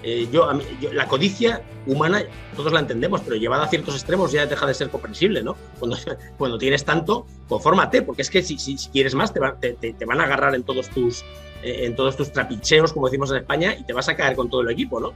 Eh, 0.04 0.28
yo, 0.32 0.50
la 0.92 1.06
codicia 1.06 1.62
humana, 1.86 2.24
todos 2.56 2.72
la 2.72 2.80
entendemos, 2.80 3.20
pero 3.20 3.36
llevada 3.36 3.64
a 3.64 3.68
ciertos 3.68 3.94
extremos 3.94 4.32
ya 4.32 4.46
deja 4.46 4.66
de 4.66 4.74
ser 4.74 4.90
comprensible, 4.90 5.44
¿no? 5.44 5.56
Cuando, 5.78 5.96
cuando 6.38 6.58
tienes 6.58 6.84
tanto, 6.84 7.26
confórmate, 7.48 8.02
porque 8.02 8.22
es 8.22 8.30
que 8.30 8.42
si, 8.42 8.58
si, 8.58 8.76
quieres 8.88 9.14
más, 9.14 9.32
te, 9.32 9.74
te, 9.74 10.04
van 10.04 10.20
a 10.20 10.24
agarrar 10.24 10.56
en 10.56 10.64
todos, 10.64 10.88
tus, 10.88 11.22
eh, 11.62 11.84
en 11.84 11.94
todos 11.94 12.16
tus 12.16 12.32
trapicheos, 12.32 12.92
como 12.92 13.06
decimos 13.06 13.30
en 13.30 13.36
España, 13.38 13.76
y 13.78 13.84
te 13.84 13.92
vas 13.92 14.08
a 14.08 14.16
caer 14.16 14.34
con 14.34 14.50
todo 14.50 14.62
el 14.62 14.70
equipo, 14.70 14.98
¿no? 14.98 15.12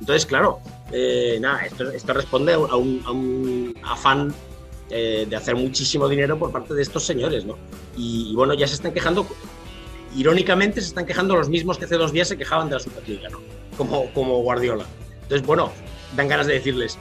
Entonces, 0.00 0.24
claro, 0.24 0.60
eh, 0.90 1.36
nada, 1.38 1.66
esto, 1.66 1.90
esto 1.90 2.12
responde 2.14 2.54
a 2.54 2.58
un, 2.58 3.02
a 3.04 3.10
un 3.10 3.74
afán 3.82 4.34
eh, 4.90 5.26
de 5.28 5.36
hacer 5.36 5.56
muchísimo 5.56 6.08
dinero 6.08 6.38
por 6.38 6.52
parte 6.52 6.74
de 6.74 6.82
estos 6.82 7.04
señores, 7.04 7.44
¿no? 7.44 7.56
Y, 7.96 8.34
bueno, 8.34 8.54
ya 8.54 8.66
se 8.66 8.74
están 8.74 8.92
quejando, 8.92 9.26
irónicamente 10.16 10.80
se 10.80 10.88
están 10.88 11.06
quejando 11.06 11.36
los 11.36 11.48
mismos 11.48 11.78
que 11.78 11.84
hace 11.84 11.96
dos 11.96 12.12
días 12.12 12.28
se 12.28 12.36
quejaban 12.36 12.68
de 12.68 12.74
la 12.74 12.80
Superliga, 12.80 13.28
¿no? 13.28 13.40
Como, 13.76 14.12
como 14.12 14.42
Guardiola. 14.42 14.84
Entonces, 15.22 15.46
bueno, 15.46 15.70
dan 16.16 16.28
ganas 16.28 16.46
de 16.46 16.54
decirles, 16.54 16.98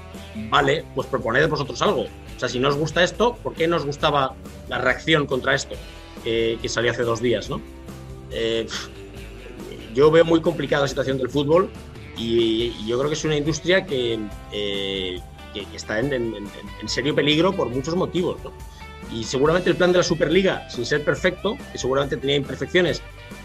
vale, 0.49 0.85
pues 0.95 1.07
proponed 1.07 1.47
vosotros 1.49 1.81
algo. 1.81 2.03
O 2.03 2.39
sea, 2.39 2.47
si 2.47 2.59
no 2.59 2.69
os 2.69 2.75
gusta 2.75 3.03
esto, 3.03 3.35
¿por 3.43 3.53
qué 3.53 3.67
no 3.67 3.75
os 3.75 3.85
gustaba 3.85 4.35
la 4.69 4.77
reacción 4.77 5.25
contra 5.25 5.55
esto 5.55 5.75
que 6.23 6.59
salió 6.67 6.91
hace 6.91 7.03
dos 7.03 7.21
días, 7.21 7.49
¿no? 7.49 7.61
Eh, 8.31 8.67
yo 9.93 10.11
veo 10.11 10.25
muy 10.25 10.41
complicada 10.41 10.83
la 10.83 10.87
situación 10.87 11.17
del 11.17 11.29
fútbol 11.29 11.69
y, 12.17 12.73
yo 12.85 12.97
creo 12.97 13.09
que 13.09 13.15
es 13.15 13.25
una 13.25 13.37
industria 13.37 13.85
que, 13.85 14.19
eh, 14.51 15.19
que, 15.53 15.65
está 15.75 15.99
en, 15.99 16.33
serio 16.87 17.15
peligro 17.15 17.53
por 17.53 17.69
muchos 17.69 17.95
motivos. 17.95 18.37
Y 19.11 19.23
seguramente 19.23 19.69
el 19.69 19.75
plan 19.75 19.91
de 19.91 19.97
la 19.99 20.03
Superliga, 20.03 20.69
sin 20.69 20.85
ser 20.85 21.03
perfecto, 21.03 21.57
que 21.71 21.77
seguramente 21.77 22.17
tenía 22.17 22.35
imperfecciones, 22.35 23.01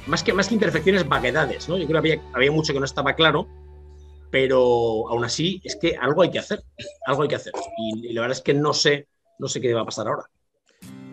más 0.06 0.22
que, 0.22 0.32
más 0.32 0.48
que 0.48 0.54
imperfecciones, 0.54 1.08
vaguedades. 1.08 1.68
¿no? 1.68 1.78
Yo 1.78 1.86
creo 1.86 2.02
que 2.02 2.12
había, 2.12 2.22
había 2.34 2.52
mucho 2.52 2.72
que 2.72 2.80
no 2.80 2.84
estaba 2.84 3.14
claro, 3.14 3.48
pero 4.30 5.08
aún 5.08 5.24
así 5.24 5.60
es 5.62 5.76
que 5.76 5.96
algo 5.96 6.22
hay 6.22 6.30
que 6.30 6.40
hacer, 6.40 6.62
algo 7.06 7.22
hay 7.22 7.28
que 7.28 7.36
hacer. 7.36 7.52
Y, 7.78 8.12
la 8.12 8.22
verdad 8.22 8.36
es 8.36 8.42
que 8.42 8.52
no 8.52 8.74
sé, 8.74 9.06
no 9.38 9.48
sé 9.48 9.60
qué 9.60 9.72
va 9.72 9.82
a 9.82 9.84
pasar 9.84 10.08
ahora. 10.08 10.28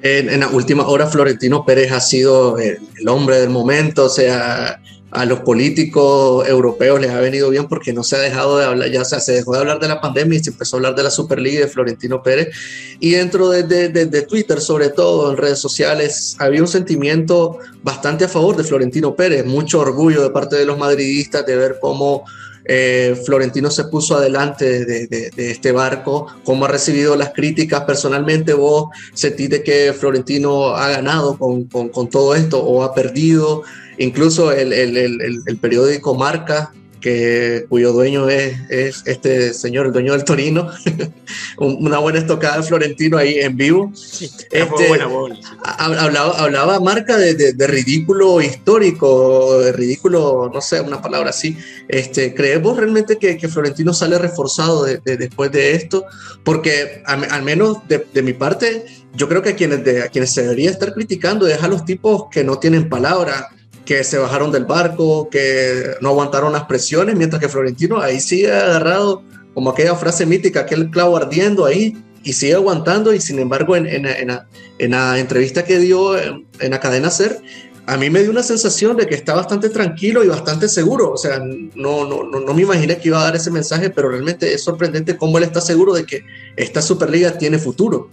En, 0.01 0.39
la 0.39 0.47
última 0.47 0.88
hora, 0.88 1.06
Florentino 1.06 1.63
Pérez 1.63 1.91
ha 1.91 1.99
sido 1.99 2.58
el, 2.58 2.80
el 2.99 3.08
hombre 3.08 3.39
del 3.39 3.51
momento, 3.51 4.06
o 4.06 4.10
sea, 4.10 4.82
a 5.12 5.26
los 5.26 5.41
políticos 5.41 6.47
europeos 6.47 7.02
les 7.02 7.12
ha 7.12 7.19
venido 7.19 7.50
bien 7.50 7.67
porque 7.67 7.91
no 7.91 8.02
se 8.02 8.15
ha 8.15 8.19
dejado 8.19 8.58
de 8.58 8.65
hablar, 8.65 8.89
ya 8.89 9.04
sea, 9.04 9.19
se 9.19 9.34
dejó 9.34 9.54
de 9.54 9.60
hablar 9.60 9.80
de 9.80 9.89
la 9.89 10.00
pandemia 10.00 10.39
y 10.39 10.43
se 10.43 10.52
empezó 10.52 10.76
a 10.76 10.80
hablar 10.80 10.95
de 10.95 11.04
la 11.04 11.12
Superliga 11.12 11.60
de 11.60 11.67
Florentino 11.67 12.24
Pérez. 12.24 12.56
Y 13.00 13.12
dentro 13.12 13.50
de, 13.50 13.63
de, 13.63 14.21
Twitter, 14.21 14.62
sobre 14.62 14.89
todo 14.89 15.30
en 15.30 15.38
redes 15.38 15.60
sociales, 15.60 16.38
había 16.39 16.62
un 16.62 16.67
sentimiento 16.67 17.58
bastante 17.84 18.26
a 18.26 18.30
favor 18.30 18.56
de 18.56 18.63
Florentino 18.63 19.13
Pérez, 19.15 19.45
mucho 19.45 19.82
orgullo 19.82 20.24
de 20.24 20.30
parte 20.30 20.56
de 20.56 20.65
los 20.65 20.78
madridistas 20.78 21.45
de 21.45 21.58
ver 21.58 21.78
cómo 21.82 22.24
eh, 22.65 23.19
Florentino 23.26 23.69
se 23.69 23.86
puso 23.86 24.15
adelante 24.15 24.86
de, 24.86 25.32
este 25.38 25.71
barco, 25.71 26.28
cómo 26.43 26.65
ha 26.65 26.67
recibido 26.67 27.15
las 27.15 27.32
críticas 27.32 27.82
personalmente, 27.82 28.54
vos 28.54 28.89
sentís 29.13 29.50
de 29.50 29.63
que 29.63 29.93
Florentino 29.93 30.76
ha 30.76 30.89
ganado 30.89 31.38
con, 31.38 31.67
todo 32.10 32.36
esto 32.36 32.63
o 32.63 32.84
ha 32.84 32.93
perdido, 32.93 33.63
Incluso 33.97 34.52
el, 34.52 35.58
periódico 35.62 36.15
Marca 36.15 36.74
que, 37.02 37.66
cuyo 37.68 37.92
dueño 37.92 38.30
es, 38.30 38.58
es, 38.70 39.04
este 39.06 39.54
señor, 39.54 39.88
el 39.88 39.92
dueño 39.92 40.14
del 40.14 40.24
Torino. 40.24 40.72
Una 41.58 41.98
buena 41.98 42.20
estocada 42.20 42.58
de 42.58 42.64
Florentino 42.64 43.18
ahí 43.18 43.40
en 43.40 43.58
vivo. 43.58 43.92
este, 43.94 44.88
buena, 44.88 45.08
buena, 45.08 45.38
hablaba, 45.64 46.40
hablaba 46.40 46.80
marca 46.80 47.18
de, 47.18 47.54
de, 47.54 47.68
ridículo 47.68 48.42
histórico, 48.42 49.60
de 49.60 49.74
ridículo, 49.74 50.50
no 50.54 50.62
sé, 50.62 50.80
una 50.80 51.02
palabra 51.02 51.32
así. 51.32 51.58
Este, 51.88 52.34
¿Crees 52.34 52.62
vos 52.62 52.78
realmente 52.78 53.18
que, 53.18 53.38
que 53.38 53.48
Florentino 53.50 53.94
sale 53.94 54.18
reforzado 54.18 54.86
de, 54.86 55.00
después 55.18 55.52
de 55.52 55.74
esto? 55.74 56.06
Porque 56.44 57.04
al, 57.06 57.44
menos 57.44 57.78
de, 57.88 58.22
mi 58.22 58.34
parte, 58.34 58.86
yo 59.14 59.28
creo 59.28 59.42
que 59.42 59.50
a 59.50 59.56
quienes, 59.56 59.80
a 60.04 60.08
quienes 60.10 60.32
se 60.32 60.44
debería 60.44 60.70
estar 60.70 60.94
criticando 60.94 61.48
es 61.48 61.62
a 61.62 61.68
los 61.68 61.84
tipos 61.84 62.26
que 62.32 62.44
no 62.44 62.60
tienen 62.60 62.88
palabra 62.88 63.50
que 63.91 64.06
se 64.06 64.17
bajaron 64.17 64.54
del 64.54 64.63
barco, 64.63 65.27
que 65.30 65.97
no 65.99 66.12
aguantaron 66.12 66.54
las 66.54 66.63
presiones, 66.63 67.17
mientras 67.17 67.41
que 67.41 67.49
Florentino 67.49 67.99
ahí 67.99 68.21
sigue 68.21 68.49
agarrado, 68.49 69.21
como 69.54 69.69
aquella 69.69 69.95
frase 69.95 70.25
mítica, 70.25 70.62
aquel 70.62 70.89
clavo 70.89 71.17
ardiendo 71.17 71.65
ahí, 71.65 71.97
y 72.23 72.32
sigue 72.32 72.54
aguantando, 72.54 73.13
y 73.13 73.19
sin 73.19 73.38
embargo 73.38 73.75
en, 73.75 73.86
en, 73.88 74.06
en, 74.06 74.27
la, 74.30 74.47
en 74.77 74.91
la, 74.91 75.19
entrevista 75.19 75.65
que 75.65 75.77
dio 75.77 76.17
en, 76.17 76.45
la 76.62 76.80
cadena 76.80 77.10
SER, 77.10 77.41
a 77.86 77.97
mí 77.97 78.10
me 78.10 78.21
dio 78.21 78.32
una 78.32 78.43
sensación 78.43 78.95
de 78.95 79.08
que 79.08 79.15
está 79.15 79.34
bastante 79.34 79.67
tranquilo 79.67 80.23
y 80.23 80.30
bastante 80.30 80.69
seguro, 80.69 81.12
o 81.12 81.17
sea, 81.17 81.39
no, 81.39 82.08
no, 82.08 82.23
no, 82.23 82.39
no 82.39 82.54
me 82.54 82.62
imaginé 82.62 82.97
que 82.97 83.10
iba 83.10 83.19
a 83.19 83.25
dar 83.25 83.36
ese 83.36 83.51
mensaje, 83.51 83.89
pero 83.89 84.08
realmente 84.08 84.54
es 84.54 84.63
sorprendente 84.63 85.17
cómo 85.17 85.38
él 85.38 85.43
está 85.43 85.60
seguro 85.60 85.91
de 85.91 86.06
que 86.06 86.23
esta 86.56 86.82
Superliga 86.82 87.38
tiene 87.38 87.60
futuro. 87.60 88.10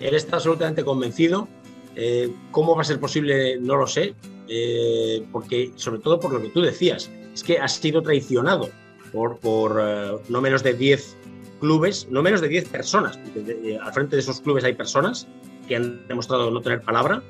Él 0.00 0.16
está 0.16 0.34
absolutamente 0.34 0.82
convencido. 0.82 1.46
Eh, 1.94 2.32
¿Cómo 2.50 2.74
va 2.74 2.82
a 2.82 2.84
ser 2.84 2.98
posible? 2.98 3.58
No 3.60 3.76
lo 3.76 3.86
sé. 3.86 4.14
Eh, 4.54 5.24
porque 5.32 5.72
sobre 5.76 6.00
todo 6.00 6.20
por 6.20 6.30
lo 6.30 6.42
que 6.42 6.50
tú 6.50 6.60
decías, 6.60 7.10
es 7.32 7.42
que 7.42 7.58
has 7.58 7.76
sido 7.76 8.02
traicionado 8.02 8.68
por, 9.10 9.38
por 9.38 9.80
eh, 9.82 10.12
no 10.28 10.42
menos 10.42 10.62
de 10.62 10.74
10 10.74 11.16
clubes, 11.58 12.06
no 12.10 12.22
menos 12.22 12.42
de 12.42 12.48
10 12.48 12.68
personas, 12.68 13.16
porque 13.16 13.50
eh, 13.50 13.78
al 13.82 13.90
frente 13.94 14.16
de 14.16 14.20
esos 14.20 14.42
clubes 14.42 14.64
hay 14.64 14.74
personas 14.74 15.26
que 15.66 15.76
han 15.76 16.06
demostrado 16.06 16.50
no 16.50 16.60
tener 16.60 16.82
palabra, 16.82 17.22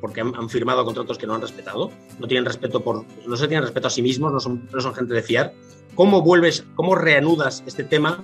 porque 0.00 0.20
han, 0.20 0.48
firmado 0.48 0.84
contratos 0.84 1.18
que 1.18 1.26
no 1.26 1.34
han 1.34 1.40
respetado, 1.40 1.90
no 2.20 2.28
tienen 2.28 2.44
respeto 2.44 2.80
por, 2.84 3.04
no 3.26 3.36
se 3.36 3.48
tienen 3.48 3.64
respeto 3.64 3.88
a 3.88 3.90
sí 3.90 4.02
mismos, 4.02 4.32
no 4.32 4.38
son, 4.38 4.68
no 4.72 4.80
son 4.80 4.94
gente 4.94 5.14
de 5.14 5.22
fiar. 5.22 5.52
¿Cómo 5.96 6.22
vuelves, 6.22 6.64
cómo 6.76 6.94
reanudas 6.94 7.64
este 7.66 7.82
tema 7.82 8.22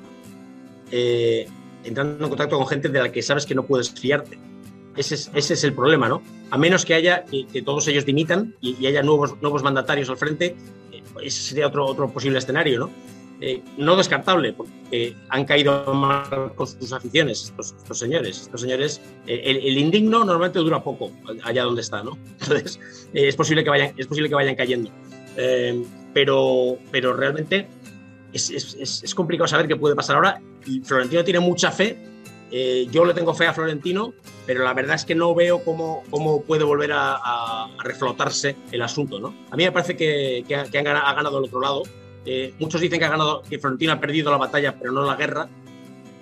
entrando 0.93 2.25
en 2.25 2.29
contacto 2.31 2.57
con 2.57 2.69
gente 2.69 2.89
de 2.89 3.01
la 3.01 3.11
que 3.11 3.21
sabes 3.21 3.47
que 3.47 3.57
no 3.57 3.67
puedes 3.67 3.91
fiarte? 3.91 4.39
Ese 4.97 5.31
es, 5.35 5.65
el 5.65 5.75
problema, 5.75 6.09
¿no? 6.09 6.23
A 6.55 6.57
menos 6.57 6.85
que 6.85 6.95
haya, 6.95 7.25
que, 7.25 7.63
todos 7.63 7.89
ellos 7.89 8.07
dimitan 8.07 8.55
y, 8.61 8.87
haya 8.87 9.03
nuevos, 9.03 9.35
nuevos 9.43 9.65
mandatarios 9.65 10.09
al 10.09 10.17
frente, 10.17 10.55
eh, 10.93 11.03
ese 11.21 11.43
sería 11.43 11.67
otro, 11.67 11.85
otro 11.85 12.09
posible 12.09 12.39
escenario, 12.39 12.79
¿no? 12.79 12.91
Eh, 13.41 13.61
no 13.77 13.97
descartable, 13.97 14.53
porque 14.53 15.17
han 15.31 15.47
caído 15.47 15.93
mal 15.93 16.55
con 16.55 16.69
sus 16.69 16.93
aficiones 16.93 17.53
estos, 17.59 17.99
señores. 17.99 18.43
Estos 18.43 18.61
señores, 18.61 19.01
eh, 19.27 19.43
el, 19.45 19.77
indigno 19.77 20.21
normalmente 20.21 20.61
dura 20.61 20.81
poco 20.81 21.11
allá 21.43 21.65
donde 21.65 21.81
está, 21.81 22.05
¿no? 22.05 22.17
Entonces, 22.41 22.79
es, 23.13 23.35
posible 23.35 23.65
que 23.65 23.71
vayan, 23.71 23.93
es 23.97 24.07
posible 24.07 24.29
que 24.29 24.37
vayan 24.37 24.55
cayendo. 24.55 24.93
pero, 26.15 26.79
pero 26.93 27.15
realmente 27.15 27.67
es, 28.33 28.51
es, 28.51 29.03
es, 29.03 29.13
complicado 29.13 29.49
saber 29.49 29.67
qué 29.67 29.75
puede 29.75 29.97
pasar 29.97 30.15
ahora 30.15 30.41
y 30.65 30.79
Florentino 30.83 31.25
tiene 31.25 31.41
mucha 31.41 31.73
fe 31.73 32.14
eh, 32.57 32.87
yo 32.89 33.05
le 33.05 33.15
tengo 33.15 33.35
fe 33.35 33.49
a 33.49 33.53
Florentino, 33.53 34.15
pero 34.47 34.63
la 34.63 34.73
verdad 34.75 34.95
es 34.95 35.05
que 35.05 35.17
no 35.17 35.35
veo 35.35 35.65
cómo, 35.65 36.05
cómo 36.09 36.43
puede 36.43 36.63
volver 36.63 36.93
a, 36.95 37.67
reflotarse 37.83 38.55
el 38.71 38.81
asunto. 38.81 39.19
¿no? 39.19 39.35
A 39.51 39.57
mí 39.57 39.65
me 39.65 39.73
parece 39.73 39.97
que, 39.97 40.45
que, 40.47 40.55
ha, 40.55 40.65
ganado, 40.65 41.39
el 41.39 41.47
otro 41.47 41.61
lado. 41.61 41.83
Eh, 42.25 42.55
muchos 42.61 42.81
dicen 42.81 43.01
que, 43.01 43.07
ha 43.07 43.09
ganado, 43.09 43.43
que 43.43 43.59
Florentino 43.59 43.95
ha 43.95 43.99
perdido 43.99 44.31
la 44.31 44.37
batalla, 44.37 44.77
pero 44.79 44.93
no 44.93 45.05
la 45.05 45.17
guerra. 45.17 45.49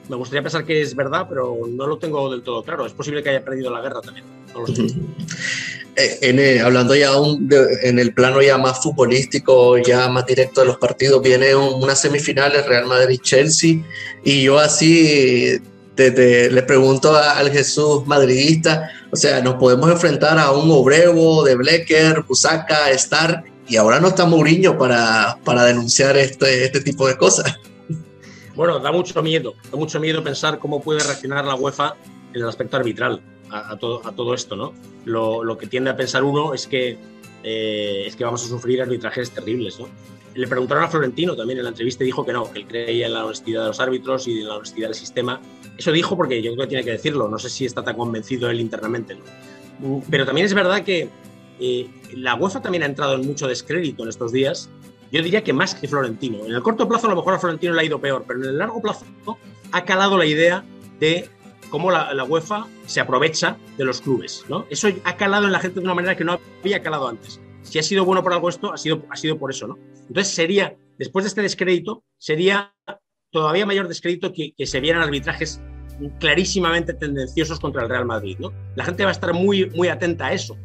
Me 0.09 0.17
gustaría 0.17 0.41
pensar 0.41 0.65
que 0.65 0.81
es 0.81 0.97
verdad, 0.97 1.27
pero 1.29 1.55
no 1.69 1.87
lo 1.87 1.99
tengo 1.99 2.31
del 2.31 2.43
todo 2.43 2.63
claro. 2.63 2.87
Es 2.87 2.95
posible 2.95 3.23
que 3.23 3.29
haya 3.29 3.45
perdido 3.45 3.71
la 3.71 3.83
guerra 3.83 4.01
también. 4.01 4.25
Eh, 5.95 6.59
hablando 6.65 6.95
ya 6.95 7.11
en 7.83 7.99
el 7.99 8.15
plano 8.15 8.41
ya 8.41 8.57
más 8.57 8.83
futbolístico, 8.83 9.77
ya 9.77 10.09
más 10.09 10.25
directo 10.25 10.63
de 10.63 10.69
los 10.69 10.79
partidos, 10.79 11.21
viene 11.21 11.55
una 11.55 11.95
semifinal 11.95 12.51
Real 12.67 12.87
Madrid-Chelsea 12.87 13.85
y 14.25 14.45
yo 14.45 14.59
así 14.59 15.61
le 15.97 16.63
pregunto 16.63 17.15
al 17.15 17.51
Jesús 17.51 18.07
madridista, 18.07 18.91
o 19.11 19.17
sea, 19.17 19.41
nos 19.43 19.55
podemos 19.55 19.91
enfrentar 19.91 20.39
a 20.39 20.51
un 20.53 20.71
Obrevo 20.71 21.45
de 21.45 21.55
Blecker, 21.55 22.23
Busaka, 22.23 22.91
Star, 22.93 23.45
y 23.69 23.77
ahora 23.77 24.01
no 24.01 24.09
está 24.09 24.27
Mourinho 24.27 24.77
para, 24.79 25.39
para 25.45 25.65
denunciar 25.65 26.17
este, 26.17 26.65
este 26.65 26.81
tipo 26.81 27.07
de 27.07 27.17
cosas. 27.17 27.59
Bueno, 28.55 28.79
da 28.79 28.93
mucho 28.93 29.23
miedo, 29.23 29.55
da 29.71 29.79
mucho 29.79 29.99
miedo 29.99 30.23
pensar 30.23 30.59
cómo 30.59 30.83
puede 30.83 31.03
reaccionar 31.03 31.45
la 31.45 31.55
UEFA 31.55 31.95
en 32.35 32.43
el 32.43 32.49
aspecto 32.49 32.77
arbitral 32.77 33.23
a, 33.51 33.77
todo, 33.79 34.07
a 34.07 34.13
todo 34.13 34.35
esto, 34.35 34.57
¿no? 34.57 34.73
Lo, 35.05 35.45
lo, 35.45 35.57
que 35.57 35.67
tiende 35.67 35.91
a 35.91 35.97
pensar 35.97 36.23
uno 36.25 36.55
es 36.55 36.67
que, 36.67 36.99
eh, 37.43 38.05
es 38.07 38.17
que 38.17 38.25
vamos 38.25 38.45
a 38.45 38.49
sufrir 38.49 38.83
arbitrajes 38.83 39.31
terribles, 39.31 39.79
¿no? 39.79 39.89
Le 40.35 40.47
preguntaron 40.47 40.85
a 40.85 40.89
Florentino 40.89 41.37
también 41.37 41.59
en 41.59 41.65
la 41.65 41.71
entrevista 41.71 42.05
y 42.05 42.07
dijo 42.07 42.25
que 42.25 42.33
no, 42.33 42.51
que 42.51 42.61
él 42.61 42.67
creía 42.67 43.07
en 43.07 43.15
la 43.15 43.27
honestidad 43.27 43.63
de 43.63 43.69
los 43.69 43.81
árbitros 43.81 44.27
y 44.29 44.41
en 44.41 44.49
la 44.49 44.57
honestidad 44.57 44.89
del 44.89 44.97
sistema 44.97 45.41
eso 45.79 45.93
dijo 45.93 46.17
porque 46.17 46.43
yo 46.43 46.53
creo 46.53 46.65
que 46.65 46.69
tiene 46.69 46.85
que 46.85 46.93
decirlo, 46.93 47.29
no 47.29 47.39
sé 47.39 47.49
si 47.49 47.65
está 47.65 47.83
tan 47.83 47.97
convencido 47.97 48.51
él 48.51 48.61
internamente. 48.61 49.17
Pero 50.11 50.25
también 50.25 50.47
es 50.47 50.55
verdad 50.55 50.83
que 50.83 51.09
eh, 51.61 51.89
la 52.15 52.35
UEFA 52.35 52.61
también 52.61 52.83
ha 52.83 52.87
entrado 52.87 53.15
en 53.15 53.27
mucho 53.27 53.49
descrédito 53.49 54.03
en 54.03 54.09
estos 54.09 54.33
días. 54.33 54.69
Yo 55.11 55.23
diría 55.23 55.45
que 55.45 55.53
más 55.53 55.75
que 55.75 55.89
Florentino. 55.89 56.45
En 56.47 56.53
el 56.53 56.63
corto 56.63 56.89
plazo 56.89 57.07
a 57.07 57.11
lo 57.11 57.17
mejor 57.17 57.35
a 57.35 57.39
Florentino 57.39 57.75
le 57.75 57.83
ha 57.83 57.85
ido 57.85 58.01
peor, 58.01 58.25
pero 58.27 58.41
en 58.41 58.49
el 58.51 58.59
largo 58.59 58.81
plazo 58.81 59.05
ha 59.73 59.85
calado 59.85 60.17
la 60.17 60.27
idea 60.27 60.65
de 61.01 61.29
cómo 61.71 61.91
la, 61.91 62.25
UEFA 62.25 62.67
se 62.87 63.01
aprovecha 63.01 63.57
de 63.77 63.85
los 63.85 64.01
clubes. 64.01 64.45
¿no? 64.49 64.67
Eso 64.71 64.89
ha 65.05 65.17
calado 65.17 65.47
en 65.47 65.53
la 65.53 65.61
gente 65.61 65.81
de 65.81 65.85
una 65.85 65.95
manera 65.95 66.17
que 66.17 66.25
no 66.25 66.39
había 66.61 66.83
calado 66.83 67.09
antes. 67.09 67.41
Si 67.63 67.79
ha 67.79 67.83
sido 67.83 68.05
bueno 68.05 68.23
por 68.23 68.33
algo 68.33 68.49
esto, 68.49 68.73
ha 68.73 68.77
sido, 68.77 69.05
ha 69.09 69.17
sido 69.17 69.39
por 69.39 69.51
eso. 69.51 69.67
¿no? 69.67 69.79
Entonces 70.09 70.35
sería, 70.35 70.77
después 70.99 71.25
de 71.25 71.29
este 71.29 71.43
descrédito, 71.43 72.05
sería 72.19 72.75
todavía 73.33 73.67
mayor 73.67 73.89
descrédito 73.89 74.33
que, 74.33 74.55
se 74.65 74.81
vieran 74.81 75.03
arbitrajes 75.03 75.61
clarísimamente 76.21 76.95
tendenciosos 76.95 77.59
contra 77.59 77.83
el 77.83 77.89
Real 77.89 78.07
Madrid. 78.07 78.37
¿no? 78.39 78.53
La 78.77 78.85
gente 78.85 79.03
va 79.03 79.09
a 79.09 79.13
estar 79.13 79.33
muy, 79.33 79.71
muy 79.71 79.89
atenta 79.89 80.27
a 80.27 80.33
eso. 80.33 80.57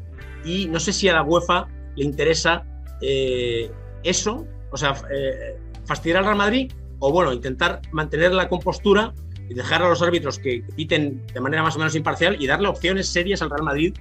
Y 0.45 0.67
no 0.67 0.80
sé 0.80 0.93
si 0.93 1.10
a 1.10 1.13
la 1.13 1.23
UEFA 1.23 1.67
le 1.95 2.06
interesa 2.06 2.63
eh, 3.01 3.71
eso, 4.03 4.45
o 4.71 4.77
sea, 4.77 4.95
eh, 5.12 5.58
fastidiar 5.86 6.19
al 6.19 6.25
Real 6.25 6.38
Madrid 6.38 6.71
o, 6.99 7.12
bueno, 7.12 7.34
intentar 7.34 7.82
mantener 7.91 8.34
la 8.34 8.49
compostura 8.49 9.13
y 9.49 9.53
dejar 9.53 9.82
a 9.82 9.89
los 9.89 10.01
árbitros 10.01 10.39
que 10.39 10.63
piten 10.75 11.25
de 11.27 11.39
manera 11.39 11.63
más 11.63 11.75
o 11.75 11.80
menos 11.80 11.95
imparcial 11.95 12.36
y 12.39 12.47
darle 12.47 12.67
opciones 12.67 13.08
serias 13.08 13.41
al 13.41 13.49
Real 13.49 13.63
Madrid 13.63 13.93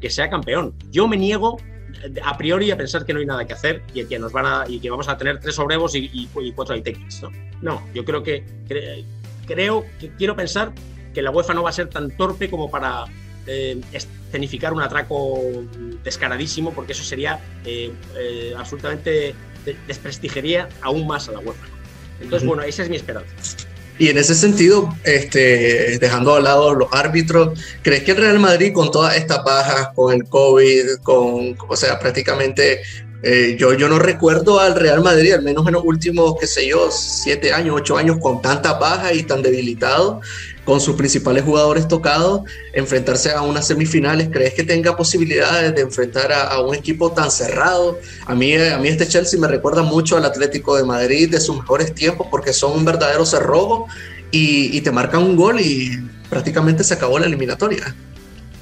que 0.00 0.10
sea 0.10 0.30
campeón. 0.30 0.74
Yo 0.90 1.06
me 1.06 1.16
niego 1.16 1.58
a 2.24 2.36
priori 2.36 2.70
a 2.70 2.76
pensar 2.76 3.04
que 3.04 3.12
no 3.12 3.20
hay 3.20 3.26
nada 3.26 3.46
que 3.46 3.52
hacer 3.52 3.82
y 3.94 4.04
que 4.04 4.18
nos 4.18 4.32
van 4.32 4.46
a, 4.46 4.64
y 4.68 4.80
que 4.80 4.90
vamos 4.90 5.08
a 5.08 5.16
tener 5.16 5.40
tres 5.40 5.54
sobrevos 5.54 5.94
y, 5.94 6.10
y, 6.12 6.52
cuatro 6.52 6.76
ITX. 6.76 7.22
¿no? 7.22 7.30
no, 7.62 7.88
yo 7.94 8.04
creo 8.04 8.22
que 8.22 8.44
creo 9.46 9.84
que 9.98 10.10
quiero 10.16 10.36
pensar 10.36 10.72
que 11.12 11.22
la 11.22 11.30
UEFA 11.30 11.54
no 11.54 11.62
va 11.62 11.70
a 11.70 11.72
ser 11.72 11.88
tan 11.88 12.10
torpe 12.16 12.48
como 12.48 12.70
para 12.70 13.04
eh, 13.46 13.80
escenificar 13.92 14.72
un 14.72 14.80
atraco 14.80 15.40
descaradísimo, 16.04 16.72
porque 16.72 16.92
eso 16.92 17.02
sería 17.02 17.40
eh, 17.64 17.92
eh, 18.16 18.54
absolutamente 18.56 19.34
desprestigiaría 19.86 20.68
aún 20.82 21.06
más 21.06 21.28
a 21.28 21.32
la 21.32 21.40
UEFA. 21.40 21.66
Entonces, 22.20 22.46
bueno, 22.46 22.62
esa 22.62 22.82
es 22.82 22.90
mi 22.90 22.96
esperanza. 22.96 23.34
Y 24.00 24.08
en 24.08 24.16
ese 24.16 24.34
sentido, 24.34 24.96
este, 25.04 25.98
dejando 25.98 26.34
a 26.34 26.40
lado 26.40 26.72
los 26.72 26.88
árbitros, 26.90 27.60
¿crees 27.82 28.02
que 28.02 28.12
el 28.12 28.16
Real 28.16 28.38
Madrid 28.38 28.72
con 28.72 28.90
todas 28.90 29.14
estas 29.14 29.44
bajas, 29.44 29.90
con 29.94 30.14
el 30.14 30.24
COVID, 30.24 31.02
con, 31.02 31.54
o 31.68 31.76
sea, 31.76 31.98
prácticamente 31.98 32.80
eh, 33.22 33.56
yo, 33.58 33.74
yo 33.74 33.88
no 33.88 33.98
recuerdo 33.98 34.60
al 34.60 34.74
Real 34.74 35.02
Madrid, 35.02 35.34
al 35.34 35.42
menos 35.42 35.66
en 35.66 35.74
los 35.74 35.84
últimos, 35.84 36.36
qué 36.40 36.46
sé 36.46 36.66
yo, 36.66 36.90
siete 36.90 37.52
años, 37.52 37.76
ocho 37.76 37.98
años, 37.98 38.16
con 38.18 38.40
tantas 38.40 38.78
bajas 38.80 39.14
y 39.14 39.24
tan 39.24 39.42
debilitado, 39.42 40.22
con 40.64 40.80
sus 40.80 40.96
principales 40.96 41.44
jugadores 41.44 41.86
tocados, 41.86 42.42
enfrentarse 42.72 43.30
a 43.32 43.42
unas 43.42 43.66
semifinales. 43.66 44.30
¿Crees 44.32 44.54
que 44.54 44.64
tenga 44.64 44.96
posibilidades 44.96 45.74
de 45.74 45.82
enfrentar 45.82 46.32
a, 46.32 46.60
un 46.62 46.74
equipo 46.74 47.12
tan 47.12 47.30
cerrado? 47.30 47.98
A 48.26 48.34
mí, 48.34 48.54
a 48.56 48.78
mí 48.78 48.88
este 48.88 49.06
Chelsea 49.06 49.38
me 49.38 49.48
recuerda 49.48 49.82
mucho 49.82 50.16
al 50.16 50.24
Atlético 50.24 50.76
de 50.76 50.84
Madrid 50.84 51.30
de 51.30 51.40
sus 51.40 51.56
mejores 51.56 51.94
tiempos 51.94 52.26
porque 52.30 52.54
son 52.54 52.72
un 52.72 52.84
verdadero 52.86 53.26
cerrojo 53.26 53.86
y, 54.30 54.74
y 54.74 54.80
te 54.80 54.90
marcan 54.92 55.22
un 55.22 55.36
gol 55.36 55.60
y 55.60 55.90
prácticamente 56.30 56.84
se 56.84 56.94
acabó 56.94 57.18
la 57.18 57.26
eliminatoria. 57.26 57.94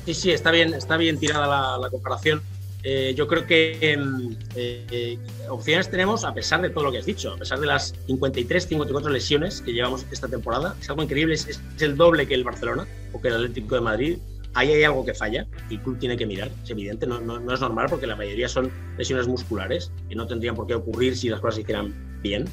Sí, 0.05 0.14
sí, 0.14 0.31
está 0.33 0.51
bien, 0.51 0.75
está 0.75 0.97
bien 0.97 1.18
tirada 1.18 1.79
la 1.79 1.90
comparación 1.90 2.42
eh, 2.85 3.12
yo 3.17 3.27
creo 3.27 3.47
que 3.47 3.79
em, 3.81 4.37
eh, 4.55 5.19
opciones 5.49 5.91
tenemos 5.91 6.25
a 6.25 6.33
pesar 6.33 6.62
de 6.62 6.71
todo 6.71 6.85
lo 6.85 6.93
que 6.93 6.99
has 6.99 7.07
dicho, 7.07 7.33
a 7.33 7.37
pesar 7.37 7.59
de 7.59 7.67
las 7.67 7.95
53, 8.07 8.67
54 8.69 9.11
lesiones 9.11 9.61
que 9.61 9.73
llevamos 9.73 10.07
esta 10.12 10.29
temporada. 10.29 10.77
Es 10.81 10.88
algo 10.88 11.03
increíble, 11.03 11.35
es, 11.35 11.61
el 11.81 11.97
doble 11.97 12.29
que 12.29 12.35
el 12.35 12.45
Barcelona 12.45 12.87
o 13.12 13.21
que 13.21 13.29
el 13.29 13.35
Atlético 13.35 13.75
de 13.75 13.81
Madrid 13.81 14.19
ahí 14.55 14.73
hay 14.73 14.83
algo 14.85 15.05
que 15.05 15.14
falla 15.14 15.47
y 15.69 15.75
el 15.75 15.83
club 15.83 15.99
tiene 15.99 16.17
que 16.17 16.27
mirar, 16.27 16.51
es 16.64 16.71
evidente, 16.71 17.07
no, 17.07 17.21
no, 17.21 17.53
es 17.53 17.61
normal 17.61 17.87
porque 17.88 18.07
la 18.07 18.17
mayoría 18.17 18.49
son 18.49 18.71
lesiones 18.97 19.29
musculares 19.29 19.93
y 20.09 20.14
no 20.14 20.27
tendrían 20.27 20.55
por 20.55 20.67
qué 20.67 20.75
ocurrir 20.75 21.17
si 21.17 21.29
las 21.29 21.41
cosas 21.41 21.57
se 21.57 21.61
hicieran 21.62 22.21
bien, 22.23 22.47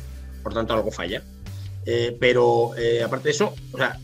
por 0.44 0.54
tanto 0.54 0.74
algo 0.74 0.92
falla. 0.92 1.24
Eh, 1.86 2.16
pero 2.20 2.76
eh, 2.78 3.04
aparte 3.04 3.26
de 3.26 3.32
eso, 3.32 3.54
o 3.72 3.78
sea, 3.78 4.00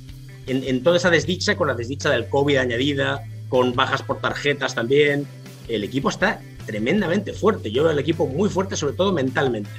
en, 0.48 0.64
en, 0.64 0.84
toda 0.84 0.98
esa 0.98 1.10
desdicha, 1.10 1.56
con 1.56 1.68
la 1.68 1.74
desdicha 1.74 2.10
del 2.10 2.28
COVID 2.28 2.58
añadida, 2.58 3.24
con 3.50 3.76
bajas 3.76 4.02
por 4.04 4.20
tarjetas 4.22 4.74
también, 4.74 5.28
el 5.68 5.84
equipo 5.84 6.10
está 6.10 6.42
tremendamente 6.66 7.34
fuerte. 7.34 7.72
Yo 7.72 7.84
veo 7.84 7.92
el 7.92 8.00
equipo 8.00 8.28
muy 8.28 8.50
fuerte, 8.50 8.76
sobre 8.76 8.94
todo 8.94 9.12
mentalmente. 9.12 9.70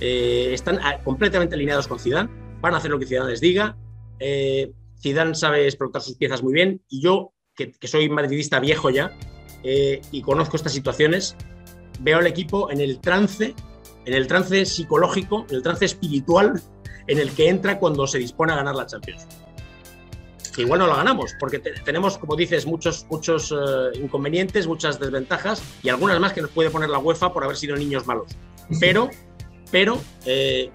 Eh, 0.00 0.50
están 0.52 0.80
completamente 1.04 1.54
alineados 1.54 1.86
con 1.86 1.98
Zidane, 1.98 2.28
van 2.60 2.74
a 2.74 2.78
hacer 2.78 2.90
lo 2.90 2.98
que 2.98 3.06
Zidane 3.06 3.30
les 3.30 3.40
diga. 3.40 3.76
Eh, 4.18 4.72
Zidane 5.00 5.34
sabe 5.34 5.64
explotar 5.64 6.02
sus 6.02 6.16
piezas 6.16 6.42
muy 6.42 6.52
bien 6.52 6.80
y 6.88 7.00
yo, 7.00 7.32
que, 7.54 7.72
soy 7.82 8.08
madridista 8.08 8.60
viejo 8.60 8.90
ya 8.90 9.16
eh, 9.62 10.00
y 10.10 10.22
conozco 10.22 10.56
estas 10.56 10.72
situaciones, 10.72 11.36
veo 12.00 12.18
al 12.18 12.26
equipo 12.26 12.70
en 12.70 12.80
el 12.80 13.00
trance, 13.00 13.54
en 14.04 14.14
el 14.14 14.26
trance 14.26 14.64
psicológico, 14.64 15.46
en 15.48 15.56
el 15.56 15.62
trance 15.62 15.84
espiritual 15.84 16.60
en 17.06 17.18
el 17.18 17.30
que 17.32 17.48
entra 17.48 17.78
cuando 17.78 18.06
se 18.06 18.18
dispone 18.18 18.52
a 18.52 18.56
ganar 18.56 18.74
la 18.74 18.86
Champions 18.86 19.26
que 20.54 20.62
igual 20.62 20.80
no 20.80 20.86
lo 20.86 20.96
ganamos, 20.96 21.34
porque 21.38 21.58
tenemos, 21.58 22.18
como 22.18 22.36
dices, 22.36 22.66
muchos, 22.66 23.06
muchos 23.10 23.52
eh, 23.52 23.98
inconvenientes, 23.98 24.66
muchas 24.66 25.00
desventajas 25.00 25.62
y 25.82 25.88
algunas 25.88 26.20
más 26.20 26.32
que 26.32 26.42
nos 26.42 26.50
puede 26.50 26.70
poner 26.70 26.90
la 26.90 26.98
UEFA 26.98 27.32
por 27.32 27.44
haber 27.44 27.56
sido 27.56 27.76
niños 27.76 28.06
malos. 28.06 28.28
Pero, 28.78 29.10
pero 29.70 29.98
eh, 30.26 30.70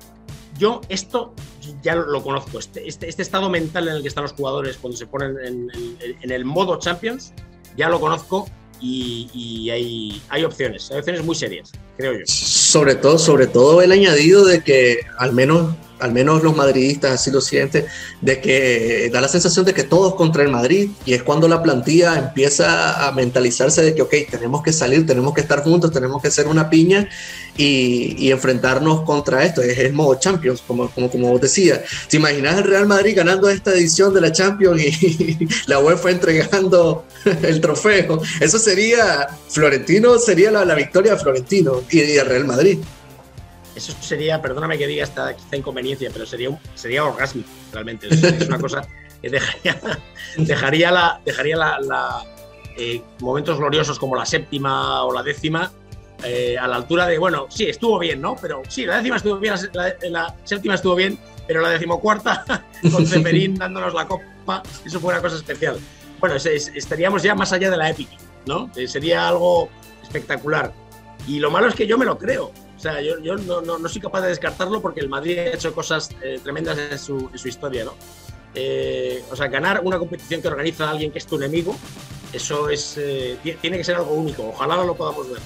yo 0.58 0.82
esto 0.90 1.34
ya 1.82 1.96
lo, 1.96 2.24
conozco, 2.24 2.60
este, 2.60 2.88
este, 2.88 3.10
este, 3.10 3.22
estado 3.22 3.50
mental 3.50 3.88
en 3.88 3.96
el 3.96 4.02
que 4.02 4.08
están 4.08 4.24
los 4.24 4.34
jugadores 4.34 4.78
cuando 4.78 4.98
se 4.98 5.06
ponen 5.06 5.38
en, 5.44 6.32
el 6.32 6.46
modo 6.46 6.80
Champions, 6.80 7.34
ya 7.76 7.90
lo 7.90 8.00
conozco 8.00 8.50
y, 8.80 9.70
hay, 9.72 10.22
hay, 10.30 10.44
opciones, 10.44 10.92
hay 10.92 11.00
opciones 11.00 11.24
muy 11.24 11.36
serias, 11.36 11.72
creo 11.98 12.14
yo. 12.14 12.26
Sobre 12.26 12.96
todo, 12.96 13.18
sobre 13.18 13.48
todo 13.48 13.82
el 13.82 13.92
añadido 13.92 14.46
de 14.46 14.64
que 14.64 15.02
al 15.18 15.34
menos 15.34 15.76
al 16.00 16.12
menos 16.12 16.44
los 16.44 16.56
madridistas 16.56 17.12
así 17.12 17.32
lo 17.32 17.42
sienten, 17.42 17.86
de 18.22 18.40
que 18.40 19.10
da 19.12 19.22
la 19.22 19.28
sensación 19.28 19.66
de 19.66 19.74
que 19.74 19.84
todos 19.84 20.16
contra 20.16 20.44
el 20.44 20.50
Madrid 20.50 20.90
y 21.06 21.14
es 21.14 21.24
cuando 21.24 21.48
la 21.48 21.64
plantilla 21.64 22.18
empieza 22.18 23.08
a 23.08 23.12
mentalizarse 23.12 23.82
de 23.82 23.96
que, 23.96 24.02
ok, 24.02 24.14
tenemos 24.30 24.62
que 24.62 24.74
salir, 24.74 25.06
tenemos 25.06 25.34
que 25.34 25.42
estar 25.42 25.64
juntos, 25.64 25.92
tenemos 25.92 26.22
que 26.22 26.32
ser 26.32 26.48
una 26.48 26.70
piña 26.70 27.10
y, 27.58 28.32
enfrentarnos 28.32 29.02
contra 29.02 29.44
esto. 29.44 29.62
Es 29.62 29.78
el 29.80 29.94
modo 29.94 30.16
Champions, 30.20 30.62
como, 30.66 30.90
como, 30.90 31.10
como 31.10 31.30
vos 31.30 31.42
decías. 31.42 31.82
¿Te 32.10 32.18
imaginas 32.18 32.58
el 32.58 32.66
Real 32.66 32.86
Madrid 32.86 33.16
ganando 33.16 33.50
esta 33.50 33.72
edición 33.72 34.14
de 34.14 34.22
la 34.22 34.32
Champions 34.32 34.82
y 34.82 35.48
la 35.68 35.80
UEFA 35.80 36.12
entregando 36.12 37.06
el 37.44 37.62
trofeo? 37.62 38.22
Eso 38.40 38.60
sería, 38.60 39.28
Florentino 39.50 40.18
sería 40.20 40.52
la, 40.52 40.76
victoria 40.76 41.14
de 41.14 41.20
Florentino 41.20 41.82
y, 41.90 42.02
y 42.02 42.18
el 42.18 42.26
Real 42.26 42.46
Madrid 42.46 42.78
eso 43.78 43.94
sería, 44.02 44.42
perdóname 44.42 44.78
que 44.78 44.88
diga 44.88 45.04
esta 45.04 45.36
quizá 45.36 45.56
inconveniencia, 45.56 46.10
pero 46.12 46.26
sería, 46.26 46.50
un, 46.50 46.60
sería 46.76 47.06
orgásmico, 47.06 47.50
realmente. 47.72 48.08
Es, 48.10 48.48
una 48.48 48.60
cosa 48.60 48.88
que 49.22 49.30
dejaría, 49.30 49.80
dejaría, 50.38 50.92
la, 50.92 51.22
dejaría 51.24 51.56
la, 51.58 52.24
eh, 52.78 53.02
momentos 53.20 53.58
gloriosos 53.58 54.00
como 54.00 54.16
la 54.16 54.26
séptima 54.26 55.04
o 55.04 55.14
la 55.14 55.24
décima 55.24 55.72
eh, 56.24 56.58
a 56.58 56.68
la 56.68 56.78
altura 56.78 57.06
de, 57.06 57.20
bueno, 57.20 57.46
sí, 57.50 57.66
estuvo 57.66 58.00
bien, 58.00 58.20
¿no? 58.22 58.36
Pero 58.42 58.64
sí, 58.68 58.86
la 58.86 58.98
décima 58.98 59.18
estuvo 59.18 59.38
bien, 59.38 59.54
la, 60.10 60.36
séptima 60.44 60.76
estuvo 60.76 60.96
bien, 60.96 61.20
pero 61.48 61.62
la 61.62 61.70
decimocuarta, 61.70 62.66
con 62.92 63.06
Ceperín 63.06 63.56
dándonos 63.60 63.94
la 63.94 64.08
copa, 64.08 64.64
eso 64.84 65.00
fue 65.00 65.14
una 65.14 65.22
cosa 65.22 65.36
especial. 65.36 65.78
Bueno, 66.20 66.36
estaríamos 66.36 67.22
ya 67.22 67.36
más 67.36 67.54
allá 67.54 67.70
de 67.70 67.78
la 67.78 67.92
épica, 67.92 68.16
¿no? 68.48 68.72
Eh, 68.76 68.88
sería 68.88 69.28
algo 69.28 69.70
espectacular. 70.02 70.74
Y 71.28 71.40
lo 71.40 71.52
malo 71.52 71.68
es 71.68 71.76
que 71.76 71.86
yo 71.86 71.98
me 71.98 72.06
lo 72.06 72.18
creo. 72.18 72.52
O 72.78 72.80
sea, 72.80 73.02
yo, 73.02 73.20
yo 73.20 73.36
no, 73.38 73.62
no, 73.62 73.90
soy 73.90 74.00
capaz 74.00 74.22
de 74.22 74.28
descartarlo 74.30 74.82
porque 74.82 75.00
el 75.00 75.10
Madrid 75.10 75.40
ha 75.40 75.48
hecho 75.48 75.74
cosas 75.74 76.12
eh, 76.22 76.40
tremendas 76.44 76.78
en 76.78 77.00
su, 77.00 77.32
su, 77.34 77.48
historia, 77.48 77.84
¿no? 77.86 77.96
Eh, 78.54 79.24
o 79.32 79.36
sea, 79.36 79.48
ganar 79.48 79.82
una 79.84 79.98
competición 79.98 80.44
que 80.44 80.48
organiza 80.48 80.90
alguien 80.90 81.12
que 81.12 81.18
es 81.18 81.26
tu 81.26 81.38
enemigo, 81.38 81.76
eso 82.34 82.70
es, 82.70 82.98
eh, 82.98 83.40
tiene 83.62 83.78
que 83.78 83.84
ser 83.84 83.96
algo 83.96 84.14
único. 84.14 84.50
Ojalá 84.50 84.84
lo 84.84 84.96
podamos 84.96 85.30
ver. 85.30 85.40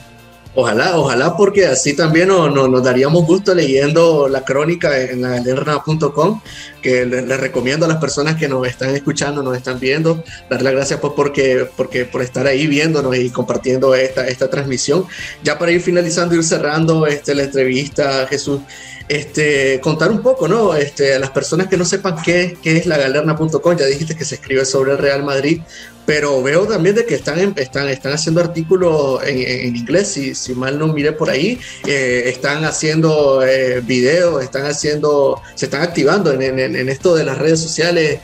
Ojalá, 0.54 0.98
ojalá, 0.98 1.38
porque 1.38 1.66
así 1.66 1.96
también 1.96 2.28
nos, 2.28 2.54
nos, 2.54 2.84
daríamos 2.84 3.26
gusto 3.26 3.56
leyendo 3.56 4.28
la 4.28 4.44
crónica 4.44 5.00
en 5.00 5.22
la 5.22 5.30
galerna.com, 5.30 6.42
que 6.82 7.06
les, 7.06 7.40
recomiendo 7.40 7.86
a 7.86 7.90
las 7.90 8.00
personas 8.00 8.36
que 8.36 8.50
nos 8.50 8.68
están 8.68 8.94
escuchando, 8.94 9.42
nos 9.44 9.56
están 9.56 9.80
viendo, 9.80 10.22
darle 10.50 10.66
las 10.66 10.74
gracias 10.74 11.00
pues 11.00 11.14
porque, 11.16 11.70
porque, 11.78 12.04
por 12.04 12.22
estar 12.22 12.48
ahí 12.48 12.68
viéndonos 12.68 13.16
y 13.16 13.30
compartiendo 13.30 13.96
esta, 13.96 14.28
esta 14.28 14.50
transmisión. 14.50 15.06
Ya 15.42 15.58
para 15.58 15.72
ir 15.72 15.80
finalizando, 15.80 16.36
ir 16.36 16.44
cerrando 16.44 17.08
este, 17.08 17.34
la 17.34 17.44
entrevista, 17.44 18.28
Jesús, 18.28 18.60
este, 19.08 19.80
contar 19.82 20.12
un 20.12 20.22
poco, 20.22 20.48
¿no? 20.48 20.74
Este, 20.74 21.16
a 21.16 21.20
las 21.20 21.32
personas 21.32 21.68
que 21.68 21.78
no 21.78 21.86
sepan 21.86 22.22
qué, 22.24 22.58
qué 22.62 22.78
es 22.78 22.86
la 22.86 22.98
galerna.com, 22.98 23.78
ya 23.78 23.86
dijiste 23.86 24.16
que 24.16 24.26
se 24.26 24.36
escribe 24.36 24.66
sobre 24.66 24.94
el 24.94 24.98
Real 24.98 25.24
Madrid, 25.24 25.62
pero 26.06 26.42
veo 26.42 26.66
también 26.66 26.96
de 26.96 27.06
que 27.06 27.16
están, 27.16 27.54
están, 27.58 27.88
están 27.88 28.14
haciendo 28.14 28.42
artículos 28.42 29.24
en, 29.24 29.76
inglés, 29.76 30.10
si, 30.10 30.36
si, 30.36 30.56
mal 30.56 30.78
no 30.80 30.88
mire 30.88 31.12
por 31.12 31.30
ahí, 31.30 31.60
eh, 31.88 32.24
están 32.26 32.66
haciendo 32.66 33.44
eh, 33.46 33.82
videos, 33.82 34.44
están 34.44 34.66
haciendo, 34.66 35.42
se 35.56 35.66
están 35.66 35.82
activando 35.82 36.32
en, 36.32 36.90
esto 36.90 37.16
de 37.16 37.24
las 37.24 37.38
redes 37.38 37.60
sociales. 37.60 38.20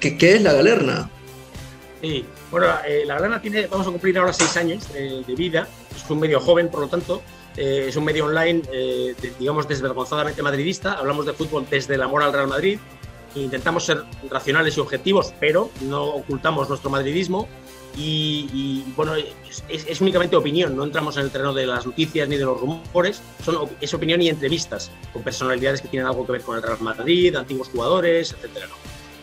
¿Qué, 0.00 0.16
qué 0.16 0.36
es 0.36 0.42
la 0.42 0.52
galerna? 0.52 1.10
Sí, 2.00 2.24
bueno, 2.50 2.68
eh, 2.86 3.02
la 3.04 3.14
galerna 3.14 3.42
tiene, 3.42 3.66
vamos 3.66 3.86
a 3.86 3.90
cumplir 3.90 4.18
ahora 4.18 4.32
seis 4.32 4.56
años 4.56 4.84
de 4.92 5.34
vida, 5.34 5.68
es 5.94 6.08
un 6.08 6.20
medio 6.20 6.40
joven, 6.40 6.68
por 6.68 6.80
lo 6.80 6.88
tanto, 6.88 7.22
es 7.60 7.96
un 7.96 8.04
medio 8.04 8.26
online, 8.26 8.62
digamos, 9.38 9.66
desvergonzadamente 9.66 10.42
madridista, 10.42 10.92
hablamos 10.94 11.26
de 11.26 11.32
fútbol 11.32 11.66
desde 11.68 11.96
el 11.96 12.02
amor 12.02 12.22
al 12.22 12.32
Real 12.32 12.48
Madrid, 12.48 12.78
intentamos 13.34 13.84
ser 13.84 14.04
racionales 14.30 14.76
y 14.76 14.80
objetivos, 14.80 15.34
pero 15.40 15.70
no 15.82 16.04
ocultamos 16.04 16.68
nuestro 16.68 16.90
madridismo. 16.90 17.48
Y, 18.00 18.84
bueno, 18.94 19.14
es, 19.16 20.00
únicamente 20.00 20.36
opinión, 20.36 20.76
no 20.76 20.84
entramos 20.84 21.16
en 21.16 21.24
el 21.24 21.30
terreno 21.32 21.52
de 21.52 21.66
las 21.66 21.84
noticias 21.84 22.28
ni 22.28 22.36
de 22.36 22.44
los 22.44 22.60
rumores, 22.60 23.20
son, 23.44 23.68
es 23.80 23.92
opinión 23.92 24.22
y 24.22 24.28
entrevistas 24.28 24.92
con 25.12 25.22
personalidades 25.22 25.80
que 25.80 25.88
tienen 25.88 26.06
algo 26.06 26.24
que 26.24 26.32
ver 26.32 26.42
con 26.42 26.56
el 26.56 26.62
Real 26.62 26.80
Madrid, 26.80 27.34
antiguos 27.34 27.68
jugadores, 27.68 28.36
etc. 28.40 28.66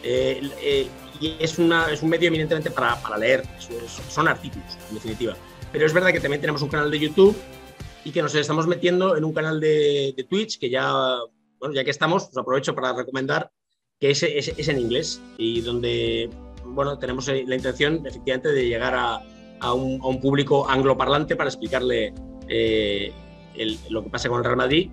Eh, 0.04 0.42
eh, 0.62 0.88
y 1.22 1.38
es, 1.40 1.58
una, 1.58 1.90
es 1.90 2.04
un 2.04 2.10
medio 2.10 2.28
eminentemente 2.28 2.70
para, 2.70 3.02
para 3.02 3.18
leer, 3.18 3.44
son 4.10 4.28
artículos, 4.28 4.78
en 4.90 4.96
definitiva. 4.96 5.38
Pero 5.72 5.86
es 5.86 5.94
verdad 5.94 6.12
que 6.12 6.20
también 6.20 6.42
tenemos 6.42 6.62
un 6.62 6.68
canal 6.68 6.92
de 6.92 7.00
YouTube 7.00 7.34
y 8.06 8.12
que 8.12 8.22
nos 8.22 8.34
estamos 8.36 8.68
metiendo 8.68 9.18
en 9.18 9.26
un 9.26 9.34
canal 9.34 9.60
de, 9.60 10.14
de 10.16 10.24
Twitch 10.24 10.60
que 10.60 10.70
ya, 10.70 11.18
bueno, 11.60 11.76
ya 11.76 11.84
que 11.84 11.92
estamos, 11.92 12.30
os 12.30 12.38
aprovecho 12.38 12.74
para 12.74 12.94
recomendar 12.94 13.52
que 14.00 14.12
es, 14.12 14.24
es, 14.24 14.68
en 14.68 14.80
inglés 14.80 15.22
y 15.38 15.62
donde 15.62 16.30
bueno, 16.64 16.98
tenemos 16.98 17.28
la 17.28 17.56
intención 17.56 18.06
efectivamente 18.06 18.50
de 18.50 18.68
llegar 18.68 18.94
a, 18.94 19.22
a, 19.60 19.74
un, 19.74 20.00
a 20.02 20.08
un, 20.08 20.22
público 20.22 20.70
angloparlante 20.70 21.36
para 21.36 21.50
explicarle 21.50 22.14
eh, 22.48 23.12
lo 23.90 24.04
que 24.04 24.10
pasa 24.10 24.30
con 24.30 24.40
el 24.40 24.44
Real 24.44 24.58
Madrid. 24.58 24.90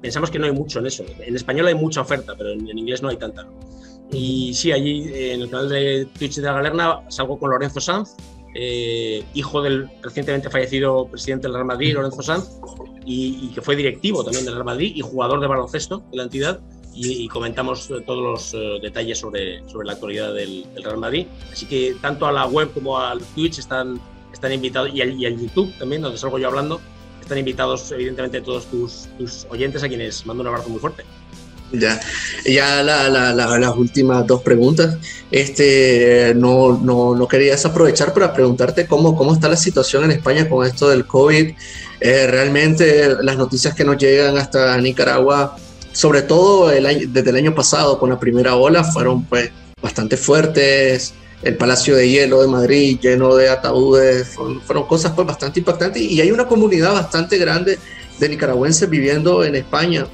Pensamos 0.00 0.30
que 0.30 0.38
no 0.38 0.46
hay 0.46 0.52
mucho 0.52 0.78
en 0.78 0.86
eso. 0.86 1.04
En 1.18 1.34
español 1.34 1.66
hay 1.66 1.74
mucha 1.74 2.00
oferta, 2.00 2.34
pero 2.36 2.50
en, 2.50 2.78
inglés 2.78 3.02
no 3.02 3.08
hay 3.08 3.16
tanta. 3.16 3.46
Y 4.12 4.54
sí, 4.54 4.70
allí 4.70 5.10
en 5.12 5.42
el 5.42 5.50
canal 5.50 5.68
de 5.68 6.06
Twitch 6.16 6.36
de 6.36 6.42
la 6.42 6.52
Galerna 6.52 7.00
salgo 7.08 7.38
con 7.38 7.50
Lorenzo 7.50 7.80
Sanz, 7.80 8.14
eh, 8.60 9.24
hijo 9.34 9.62
del 9.62 9.88
recientemente 10.02 10.50
fallecido 10.50 11.06
presidente 11.06 11.46
del 11.46 11.54
Real 11.54 11.66
Madrid, 11.66 11.94
Lorenzo 11.94 12.22
Sanz, 12.22 12.58
y, 13.06 13.52
que 13.54 13.62
fue 13.62 13.76
directivo 13.76 14.24
también 14.24 14.44
del 14.44 14.54
Real 14.54 14.64
Madrid 14.64 14.92
y 14.96 15.00
jugador 15.00 15.40
de 15.40 15.46
baloncesto 15.46 16.02
de 16.10 16.16
la 16.16 16.24
entidad 16.24 16.58
y, 16.92 17.28
comentamos 17.28 17.88
eh, 17.90 18.02
todos 18.04 18.20
los 18.20 18.54
eh, 18.54 18.80
detalles 18.82 19.18
sobre, 19.18 19.62
sobre 19.68 19.86
la 19.86 19.92
actualidad 19.92 20.34
del, 20.34 20.66
Real 20.82 20.98
Madrid. 20.98 21.28
Así 21.52 21.66
que 21.66 21.94
tanto 22.02 22.26
a 22.26 22.32
la 22.32 22.46
web 22.46 22.72
como 22.74 22.98
al 22.98 23.20
Twitch 23.36 23.60
están, 23.60 24.00
están 24.32 24.52
invitados 24.52 24.90
y 24.92 25.02
al, 25.02 25.38
YouTube 25.38 25.72
también, 25.78 26.02
donde 26.02 26.18
salgo 26.18 26.40
yo 26.40 26.48
hablando, 26.48 26.80
están 27.20 27.38
invitados 27.38 27.92
evidentemente 27.92 28.40
todos 28.40 28.66
tus, 28.66 29.08
tus 29.18 29.46
oyentes 29.50 29.84
a 29.84 29.88
quienes 29.88 30.26
mando 30.26 30.40
un 30.40 30.48
abrazo 30.48 30.68
muy 30.68 30.80
fuerte. 30.80 31.04
Ya, 31.70 32.00
ya 32.46 32.82
la, 32.82 33.10
la, 33.10 33.34
las 33.34 33.76
últimas 33.76 34.26
dos 34.26 34.42
preguntas. 34.42 34.96
Este, 35.30 36.32
no, 36.34 36.78
no, 36.78 37.14
no 37.14 37.28
querías 37.28 37.64
aprovechar 37.66 38.14
para 38.14 38.32
preguntarte 38.32 38.86
cómo, 38.86 39.16
cómo 39.16 39.34
está 39.34 39.48
la 39.48 39.56
situación 39.56 40.04
en 40.04 40.12
España 40.12 40.48
con 40.48 40.66
esto 40.66 40.88
del 40.88 41.06
COVID. 41.06 41.52
Eh, 42.00 42.26
realmente 42.28 43.16
las 43.22 43.36
noticias 43.36 43.74
que 43.74 43.84
nos 43.84 43.98
llegan 43.98 44.38
hasta 44.38 44.78
Nicaragua 44.78 45.56
sobre 45.98 46.22
todo 46.22 46.70
el 46.70 47.12
desde 47.12 47.30
el 47.30 47.36
año 47.36 47.54
pasado 47.56 47.98
con 47.98 48.10
la 48.10 48.20
primera 48.20 48.54
ola, 48.54 48.84
fueron 48.84 49.24
pues 49.24 49.50
bastante 49.82 50.16
fuertes. 50.16 51.12
El 51.42 51.56
Palacio 51.56 51.96
de 51.96 52.08
Hielo 52.08 52.40
de 52.40 52.46
Madrid 52.46 52.98
lleno 53.00 53.34
de 53.34 53.48
ataúdes, 53.48 54.28
fueron, 54.64 54.86
cosas 54.86 55.12
pues 55.12 55.26
bastante 55.26 55.58
impactantes 55.58 56.00
y 56.00 56.20
hay 56.20 56.30
una 56.30 56.46
comunidad 56.46 56.92
bastante 56.92 57.36
grande 57.36 57.78
de 58.18 58.28
nicaragüenses 58.28 58.88
viviendo 58.88 59.42
en 59.44 59.56
España, 59.56 60.06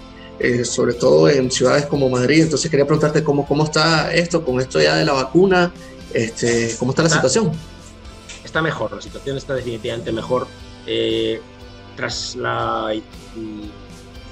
eh, 0.45 0.65
sobre 0.65 0.95
todo 0.95 1.29
en 1.29 1.51
ciudades 1.51 1.87
como 1.87 2.11
Madrid. 2.11 2.43
Entonces 2.43 2.71
quería 2.71 2.87
preguntarte 2.87 3.25
cómo, 3.25 3.47
cómo 3.47 3.65
está 3.65 4.13
esto, 4.13 4.45
con 4.45 4.61
esto 4.61 4.81
ya 4.81 4.97
de 4.97 5.05
la 5.05 5.13
vacuna, 5.13 5.73
Este, 6.13 6.77
¿Cómo 6.79 6.93
está 6.93 7.03
la 7.03 7.09
situación? 7.09 7.51
Está 8.45 8.61
mejor, 8.63 8.93
la 8.93 9.01
situación 9.01 9.37
está 9.37 9.55
definitivamente 9.55 10.13
mejor. 10.13 10.47
Eh, 10.87 11.41
tras 11.97 12.37
la 12.37 12.93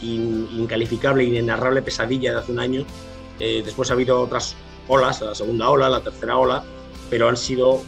incalificable, 0.02 1.24
inenarrable 1.24 1.80
pesadilla 1.80 2.32
de 2.32 2.38
hace 2.38 2.52
un 2.52 2.58
año, 2.58 2.84
eh, 3.40 3.62
después 3.64 3.90
ha 3.90 3.94
habido 3.94 4.20
otras 4.20 4.54
olas, 4.88 5.20
la 5.20 5.34
segunda 5.34 5.70
ola, 5.70 5.88
la 5.88 6.02
tercera 6.02 6.36
ola, 6.36 6.62
pero 7.08 7.28
han 7.28 7.36
sido 7.36 7.82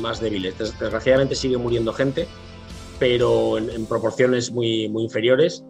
más 0.00 0.20
débiles. 0.20 0.58
Desgraciadamente 0.58 1.34
sigue 1.34 1.56
muriendo 1.56 1.92
gente, 1.92 2.28
pero 2.98 3.58
en, 3.58 3.86
proporciones 3.86 4.50
muy, 4.50 4.88
muy 4.88 5.04
inferiores. 5.04 5.64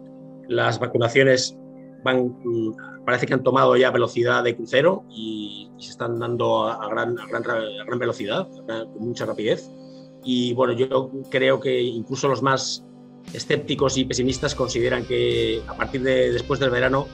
Las 0.47 0.79
vacunaciones 0.79 1.55
van, 2.03 2.35
parece 3.05 3.25
que 3.25 3.33
han 3.33 3.43
tomado 3.43 3.75
ya 3.75 3.91
velocidad 3.91 4.43
de 4.43 4.55
crucero 4.55 5.03
y, 5.09 5.69
se 5.79 5.89
están 5.89 6.19
dando 6.19 6.67
a, 6.67 6.87
gran, 6.89 7.17
a 7.17 7.25
gran, 7.25 7.41
gran, 7.41 7.99
velocidad, 7.99 8.47
con 8.47 9.07
mucha 9.07 9.25
rapidez. 9.25 9.67
Y 10.23 10.53
bueno, 10.53 10.73
yo 10.73 11.09
creo 11.31 11.59
que 11.59 11.81
incluso 11.81 12.27
los 12.27 12.43
más 12.43 12.85
escépticos 13.33 13.97
y 13.97 14.05
pesimistas 14.05 14.53
consideran 14.53 15.05
que 15.05 15.61
a 15.67 15.75
partir 15.75 16.03
de 16.03 16.31
después 16.31 16.59
del 16.59 16.69
verano 16.69 17.07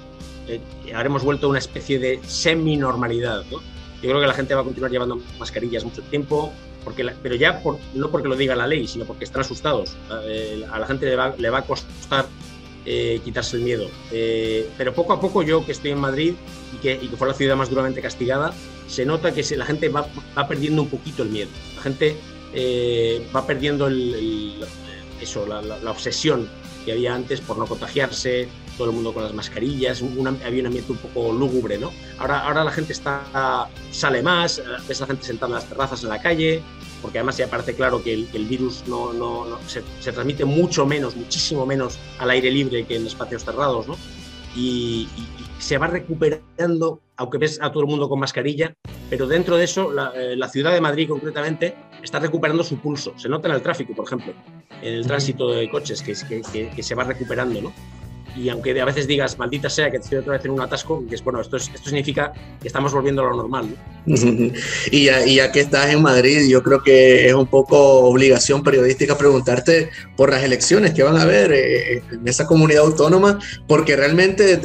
eh, 0.47 0.59
habremos 0.93 1.23
vuelto 1.23 1.47
a 1.47 1.49
una 1.49 1.59
especie 1.59 1.99
de 1.99 2.19
semi-normalidad. 2.23 3.43
¿no? 3.51 3.59
Yo 4.01 4.09
creo 4.09 4.19
que 4.19 4.27
la 4.27 4.33
gente 4.33 4.55
va 4.55 4.61
a 4.61 4.63
continuar 4.63 4.91
llevando 4.91 5.19
mascarillas 5.39 5.83
mucho 5.83 6.01
tiempo, 6.03 6.51
porque 6.83 7.09
pero 7.21 7.35
ya 7.35 7.61
no 7.93 8.11
porque 8.11 8.27
lo 8.27 8.35
diga 8.35 8.55
la 8.55 8.67
ley, 8.67 8.87
sino 8.87 9.05
porque 9.05 9.25
están 9.25 9.41
asustados. 9.41 9.95
Eh, 10.25 10.65
a 10.71 10.79
la 10.79 10.87
gente 10.87 11.05
le 11.05 11.15
va, 11.15 11.35
le 11.37 11.49
va 11.49 11.59
a 11.59 11.63
costar 11.63 12.25
eh, 12.89 13.19
quitarse 13.23 13.57
el 13.57 13.63
miedo. 13.63 13.89
pero 14.77 14.93
poco 14.93 15.13
a 15.13 15.19
poco 15.19 15.43
yo 15.43 15.65
que 15.65 15.73
estoy 15.73 15.91
en 15.91 15.99
Madrid 15.99 16.33
y 16.73 16.77
que, 16.77 16.93
y 17.01 17.09
que 17.09 17.17
fue 17.17 17.27
la 17.27 17.33
ciudad 17.33 17.55
más 17.55 17.69
duramente 17.69 18.01
castigada, 18.01 18.53
se 18.87 19.05
nota 19.05 19.33
que 19.33 19.43
la 19.55 19.65
gente 19.65 19.89
va, 19.89 20.07
va, 20.37 20.47
perdiendo 20.47 20.81
un 20.81 20.89
poquito 20.89 21.23
el 21.23 21.29
miedo. 21.29 21.49
La 21.75 21.81
gente 21.81 22.15
va 23.35 23.45
perdiendo 23.45 23.87
el 23.87 24.65
eso, 25.21 25.45
la, 25.45 25.91
obsesión 25.91 26.49
que 26.85 26.93
había 26.93 27.13
antes 27.13 27.41
por 27.41 27.57
no 27.57 27.65
contagiarse, 27.65 28.47
todo 28.77 28.89
el 28.89 28.95
mundo 28.95 29.13
con 29.13 29.23
las 29.23 29.33
mascarillas, 29.33 30.01
había 30.01 30.61
un 30.61 30.67
ambiente 30.67 30.91
un 30.91 30.97
poco 30.97 31.33
lúgubre, 31.33 31.77
¿no? 31.77 31.91
Ahora, 32.19 32.39
ahora 32.39 32.63
la 32.63 32.71
gente 32.71 32.93
está, 32.93 33.67
sale 33.91 34.21
más, 34.21 34.61
ves 34.87 35.01
a 35.01 35.03
la 35.03 35.07
gente 35.07 35.25
sentada 35.25 35.49
en 35.49 35.55
las 35.55 35.65
terrazas 35.65 36.03
en 36.03 36.09
la 36.09 36.21
calle, 36.21 36.61
porque 37.01 37.19
además 37.19 37.37
ya 37.37 37.47
parece 37.47 37.75
claro 37.75 38.03
que 38.03 38.13
el, 38.13 38.45
virus 38.45 38.83
no, 38.87 39.13
no, 39.13 39.45
se, 39.67 39.81
transmite 40.11 40.45
mucho 40.45 40.85
menos, 40.85 41.15
muchísimo 41.15 41.65
menos 41.65 41.97
al 42.19 42.29
aire 42.31 42.51
libre 42.51 42.85
que 42.85 42.95
en 42.95 43.05
espacios 43.05 43.43
cerrados, 43.43 43.87
¿no? 43.87 43.97
Y, 44.55 45.07
se 45.59 45.79
va 45.79 45.87
recuperando, 45.87 47.01
aunque 47.15 47.39
ves 47.39 47.59
a 47.61 47.71
todo 47.71 47.81
el 47.81 47.89
mundo 47.89 48.07
con 48.07 48.19
mascarilla, 48.19 48.75
pero 49.09 49.25
dentro 49.25 49.57
de 49.57 49.63
eso, 49.63 49.91
la, 49.91 50.11
eh, 50.15 50.35
la 50.35 50.47
ciudad 50.47 50.71
de 50.71 50.79
Madrid 50.79 51.09
concretamente 51.09 51.75
está 52.03 52.19
recuperando 52.19 52.63
su 52.63 52.77
pulso. 52.77 53.13
Se 53.17 53.27
nota 53.27 53.47
en 53.49 53.55
el 53.55 53.61
tráfico, 53.61 53.95
por 53.95 54.05
ejemplo, 54.05 54.33
en 54.81 54.93
el 54.93 55.07
tránsito 55.07 55.49
de 55.49 55.67
coches, 55.69 56.03
que, 56.03 56.13
que, 56.53 56.69
que 56.69 56.83
se 56.83 56.93
va 56.93 57.03
recuperando, 57.03 57.59
¿no? 57.59 57.73
Y 58.37 58.49
aunque 58.49 58.79
a 58.79 58.85
veces 58.85 59.07
digas, 59.07 59.37
maldita 59.37 59.69
sea 59.69 59.89
que 59.89 59.97
estoy 59.97 60.19
otra 60.19 60.33
vez 60.33 60.45
en 60.45 60.51
un 60.51 60.61
atasco, 60.61 61.03
es 61.09 61.23
bueno, 61.23 61.41
esto, 61.41 61.57
esto 61.57 61.77
significa 61.83 62.31
que 62.61 62.67
estamos 62.67 62.93
volviendo 62.93 63.21
a 63.23 63.29
lo 63.29 63.35
normal. 63.35 63.67
y, 64.91 65.05
ya, 65.05 65.25
y 65.25 65.35
ya 65.35 65.51
que 65.51 65.59
estás 65.59 65.91
en 65.91 66.01
Madrid, 66.01 66.47
yo 66.49 66.63
creo 66.63 66.81
que 66.81 67.27
es 67.27 67.33
un 67.33 67.47
poco 67.47 67.77
obligación 67.77 68.63
periodística 68.63 69.17
preguntarte 69.17 69.89
por 70.15 70.31
las 70.31 70.43
elecciones 70.43 70.93
que 70.93 71.03
van 71.03 71.17
a 71.17 71.23
haber 71.23 71.51
eh, 71.51 72.01
en 72.11 72.27
esa 72.27 72.45
comunidad 72.45 72.83
autónoma, 72.83 73.39
porque 73.67 73.95
realmente 73.95 74.59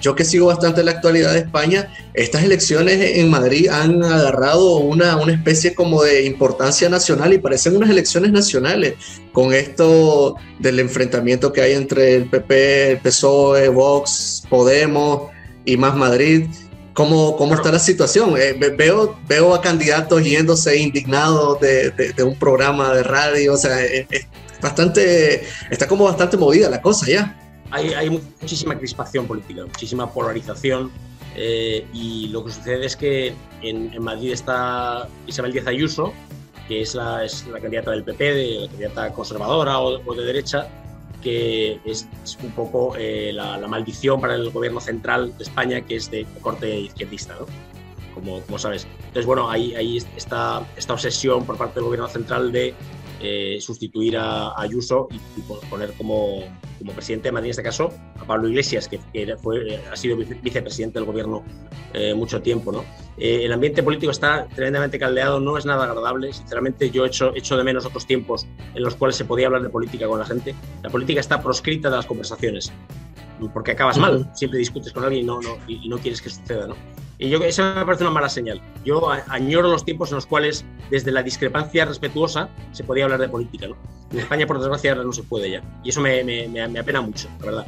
yo 0.00 0.14
que 0.14 0.24
sigo 0.24 0.46
bastante 0.46 0.82
la 0.82 0.92
actualidad 0.92 1.32
de 1.32 1.40
España, 1.40 1.92
estas 2.14 2.44
elecciones 2.44 3.18
en 3.18 3.28
Madrid 3.28 3.68
han 3.68 4.02
agarrado 4.02 4.78
una, 4.78 5.16
una 5.16 5.34
especie 5.34 5.74
como 5.74 6.02
de 6.02 6.24
importancia 6.24 6.88
nacional 6.88 7.32
y 7.32 7.38
parecen 7.38 7.76
unas 7.76 7.90
elecciones 7.90 8.32
nacionales 8.32 8.94
con 9.32 9.52
esto 9.52 10.36
del 10.58 10.80
enfrentamiento 10.80 11.52
que 11.52 11.60
hay 11.60 11.72
entre 11.74 12.14
el 12.14 12.24
PP, 12.24 12.92
el 12.92 12.98
PSOE, 13.00 13.15
Vox, 13.22 14.42
Podemos 14.48 15.30
y 15.64 15.76
más 15.76 15.94
Madrid. 15.94 16.48
¿Cómo, 16.94 17.36
cómo 17.36 17.54
está 17.54 17.70
la 17.70 17.78
situación? 17.78 18.34
Eh, 18.38 18.54
veo, 18.76 19.18
veo 19.28 19.54
a 19.54 19.60
candidatos 19.60 20.24
yéndose 20.24 20.78
indignados 20.78 21.60
de, 21.60 21.90
de, 21.90 22.22
un 22.22 22.38
programa 22.38 22.94
de 22.94 23.02
radio, 23.02 23.52
o 23.52 23.56
sea, 23.58 23.84
es, 23.84 24.06
bastante, 24.62 25.46
está 25.70 25.86
como 25.86 26.04
bastante 26.04 26.38
movida 26.38 26.70
la 26.70 26.80
cosa 26.80 27.06
ya. 27.06 27.38
Hay, 27.70 27.92
hay 27.92 28.08
muchísima 28.08 28.78
crispación 28.78 29.26
política, 29.26 29.62
muchísima 29.66 30.10
polarización 30.10 30.90
eh, 31.36 31.86
y 31.92 32.28
lo 32.28 32.44
que 32.44 32.52
sucede 32.52 32.86
es 32.86 32.96
que 32.96 33.34
en, 33.62 33.92
en 33.92 34.02
Madrid 34.02 34.32
está 34.32 35.06
Isabel 35.26 35.52
Díaz 35.52 35.66
Ayuso, 35.66 36.14
que 36.66 36.80
es 36.80 36.94
la, 36.94 37.24
es 37.24 37.46
la 37.46 37.60
candidata 37.60 37.90
del 37.90 38.04
PP, 38.04 38.24
de, 38.24 38.60
la 38.60 38.68
candidata 38.68 39.12
conservadora 39.12 39.78
o, 39.78 40.14
de 40.14 40.24
derecha, 40.24 40.66
que 41.26 41.80
es, 41.84 42.08
un 42.44 42.52
poco 42.52 42.94
eh, 42.96 43.32
la, 43.34 43.58
maldición 43.66 44.20
para 44.20 44.36
el 44.36 44.48
gobierno 44.50 44.80
central 44.80 45.36
de 45.36 45.42
España, 45.42 45.80
que 45.80 45.96
es 45.96 46.08
de 46.08 46.24
corte 46.40 46.82
izquierdista, 46.82 47.34
¿no? 47.34 47.46
como, 48.14 48.40
como 48.42 48.60
sabes. 48.60 48.86
Entonces, 48.98 49.26
bueno, 49.26 49.50
ahí, 49.50 49.74
ahí 49.74 49.96
está 50.16 50.64
esta 50.76 50.92
obsesión 50.92 51.44
por 51.44 51.58
parte 51.58 51.80
del 51.80 51.84
gobierno 51.86 52.06
central 52.06 52.52
de 52.52 52.74
eh, 53.20 53.58
sustituir 53.60 54.16
a, 54.16 54.52
Ayuso 54.56 55.08
y, 55.10 55.40
poner 55.68 55.94
como, 55.94 56.44
como, 56.78 56.92
presidente 56.92 57.28
de 57.28 57.32
Madrid, 57.32 57.48
en 57.48 57.50
este 57.50 57.62
caso, 57.62 57.92
a 58.18 58.24
Pablo 58.24 58.48
Iglesias, 58.48 58.88
que, 58.88 58.98
fue, 59.38 59.74
eh, 59.74 59.80
ha 59.90 59.96
sido 59.96 60.16
vicepresidente 60.16 60.98
del 60.98 61.06
gobierno 61.06 61.44
eh, 61.94 62.14
mucho 62.14 62.40
tiempo. 62.42 62.72
¿no? 62.72 62.84
el 63.18 63.50
ambiente 63.50 63.82
político 63.82 64.12
está 64.12 64.46
tremendamente 64.54 64.98
caldeado, 64.98 65.40
no 65.40 65.56
es 65.56 65.64
nada 65.64 65.84
agradable. 65.84 66.32
Sinceramente, 66.32 66.90
yo 66.90 67.06
echo, 67.06 67.34
echo 67.34 67.56
de 67.56 67.64
menos 67.64 67.86
otros 67.86 68.06
tiempos 68.06 68.46
en 68.74 68.82
los 68.82 68.94
cuales 68.94 69.16
se 69.16 69.24
podía 69.24 69.46
hablar 69.46 69.62
de 69.62 69.70
política 69.70 70.06
con 70.06 70.18
la 70.18 70.26
gente. 70.26 70.54
La 70.82 70.90
política 70.90 71.20
está 71.20 71.42
proscrita 71.42 71.88
de 71.88 71.96
las 71.96 72.06
conversaciones, 72.06 72.72
porque 73.54 73.72
acabas 73.72 73.98
mal, 73.98 74.30
siempre 74.34 74.58
discutes 74.58 74.92
con 74.92 75.04
alguien 75.04 75.22
y 75.22 75.26
no, 75.26 75.40
no, 75.40 75.56
y 75.66 75.88
no 75.88 75.98
quieres 75.98 76.20
que 76.20 76.30
suceda. 76.30 76.66
¿no? 76.66 76.76
Y 77.18 77.30
yo, 77.30 77.38
eso 77.38 77.62
me 77.74 77.84
parece 77.84 78.04
una 78.04 78.12
mala 78.12 78.28
señal. 78.28 78.60
Yo 78.84 79.10
añoro 79.28 79.68
los 79.68 79.84
tiempos 79.84 80.10
en 80.10 80.16
los 80.16 80.26
cuales, 80.26 80.64
desde 80.90 81.10
la 81.10 81.22
discrepancia 81.22 81.84
respetuosa, 81.84 82.50
se 82.72 82.84
podía 82.84 83.04
hablar 83.04 83.20
de 83.20 83.28
política. 83.28 83.68
¿no? 83.68 83.76
En 84.12 84.18
España, 84.18 84.46
por 84.46 84.58
desgracia, 84.58 84.94
no 84.94 85.12
se 85.12 85.22
puede 85.22 85.50
ya. 85.50 85.62
Y 85.82 85.90
eso 85.90 86.00
me, 86.00 86.22
me, 86.24 86.46
me 86.48 86.78
apena 86.78 87.00
mucho, 87.00 87.28
la 87.40 87.46
verdad. 87.46 87.66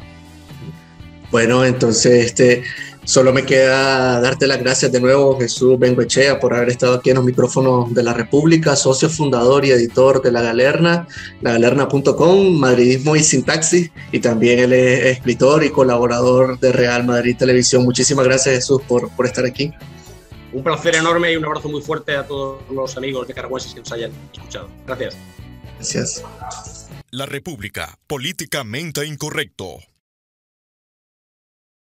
Bueno, 1.30 1.64
entonces, 1.64 2.26
este, 2.26 2.64
Solo 3.08 3.32
me 3.32 3.46
queda 3.46 4.20
darte 4.20 4.46
las 4.46 4.60
gracias 4.60 4.92
de 4.92 5.00
nuevo, 5.00 5.38
Jesús 5.40 5.78
Bengoechea, 5.78 6.38
por 6.38 6.52
haber 6.52 6.68
estado 6.68 6.96
aquí 6.96 7.08
en 7.08 7.16
los 7.16 7.24
micrófonos 7.24 7.94
de 7.94 8.02
la 8.02 8.12
República, 8.12 8.76
socio 8.76 9.08
fundador 9.08 9.64
y 9.64 9.70
editor 9.70 10.20
de 10.20 10.30
La 10.30 10.42
Galerna, 10.42 11.08
lagalerna.com, 11.40 12.58
Madridismo 12.58 13.16
y 13.16 13.20
Sintaxis, 13.20 13.90
y 14.12 14.18
también 14.18 14.58
él 14.58 14.74
es 14.74 15.06
escritor 15.06 15.64
y 15.64 15.70
colaborador 15.70 16.60
de 16.60 16.70
Real 16.70 17.06
Madrid 17.06 17.34
Televisión. 17.34 17.82
Muchísimas 17.82 18.26
gracias, 18.26 18.56
Jesús, 18.56 18.82
por, 18.86 19.08
por 19.16 19.24
estar 19.24 19.46
aquí. 19.46 19.72
Un 20.52 20.62
placer 20.62 20.94
enorme 20.96 21.32
y 21.32 21.36
un 21.36 21.46
abrazo 21.46 21.70
muy 21.70 21.80
fuerte 21.80 22.14
a 22.14 22.26
todos 22.26 22.60
los 22.70 22.94
amigos 22.98 23.26
de 23.26 23.32
Caragüenses 23.32 23.72
que 23.72 23.80
nos 23.80 23.90
hayan 23.90 24.12
escuchado. 24.34 24.68
Gracias. 24.86 25.16
Gracias. 25.76 26.24
La 27.10 27.24
República, 27.24 27.98
políticamente 28.06 29.06
incorrecto. 29.06 29.78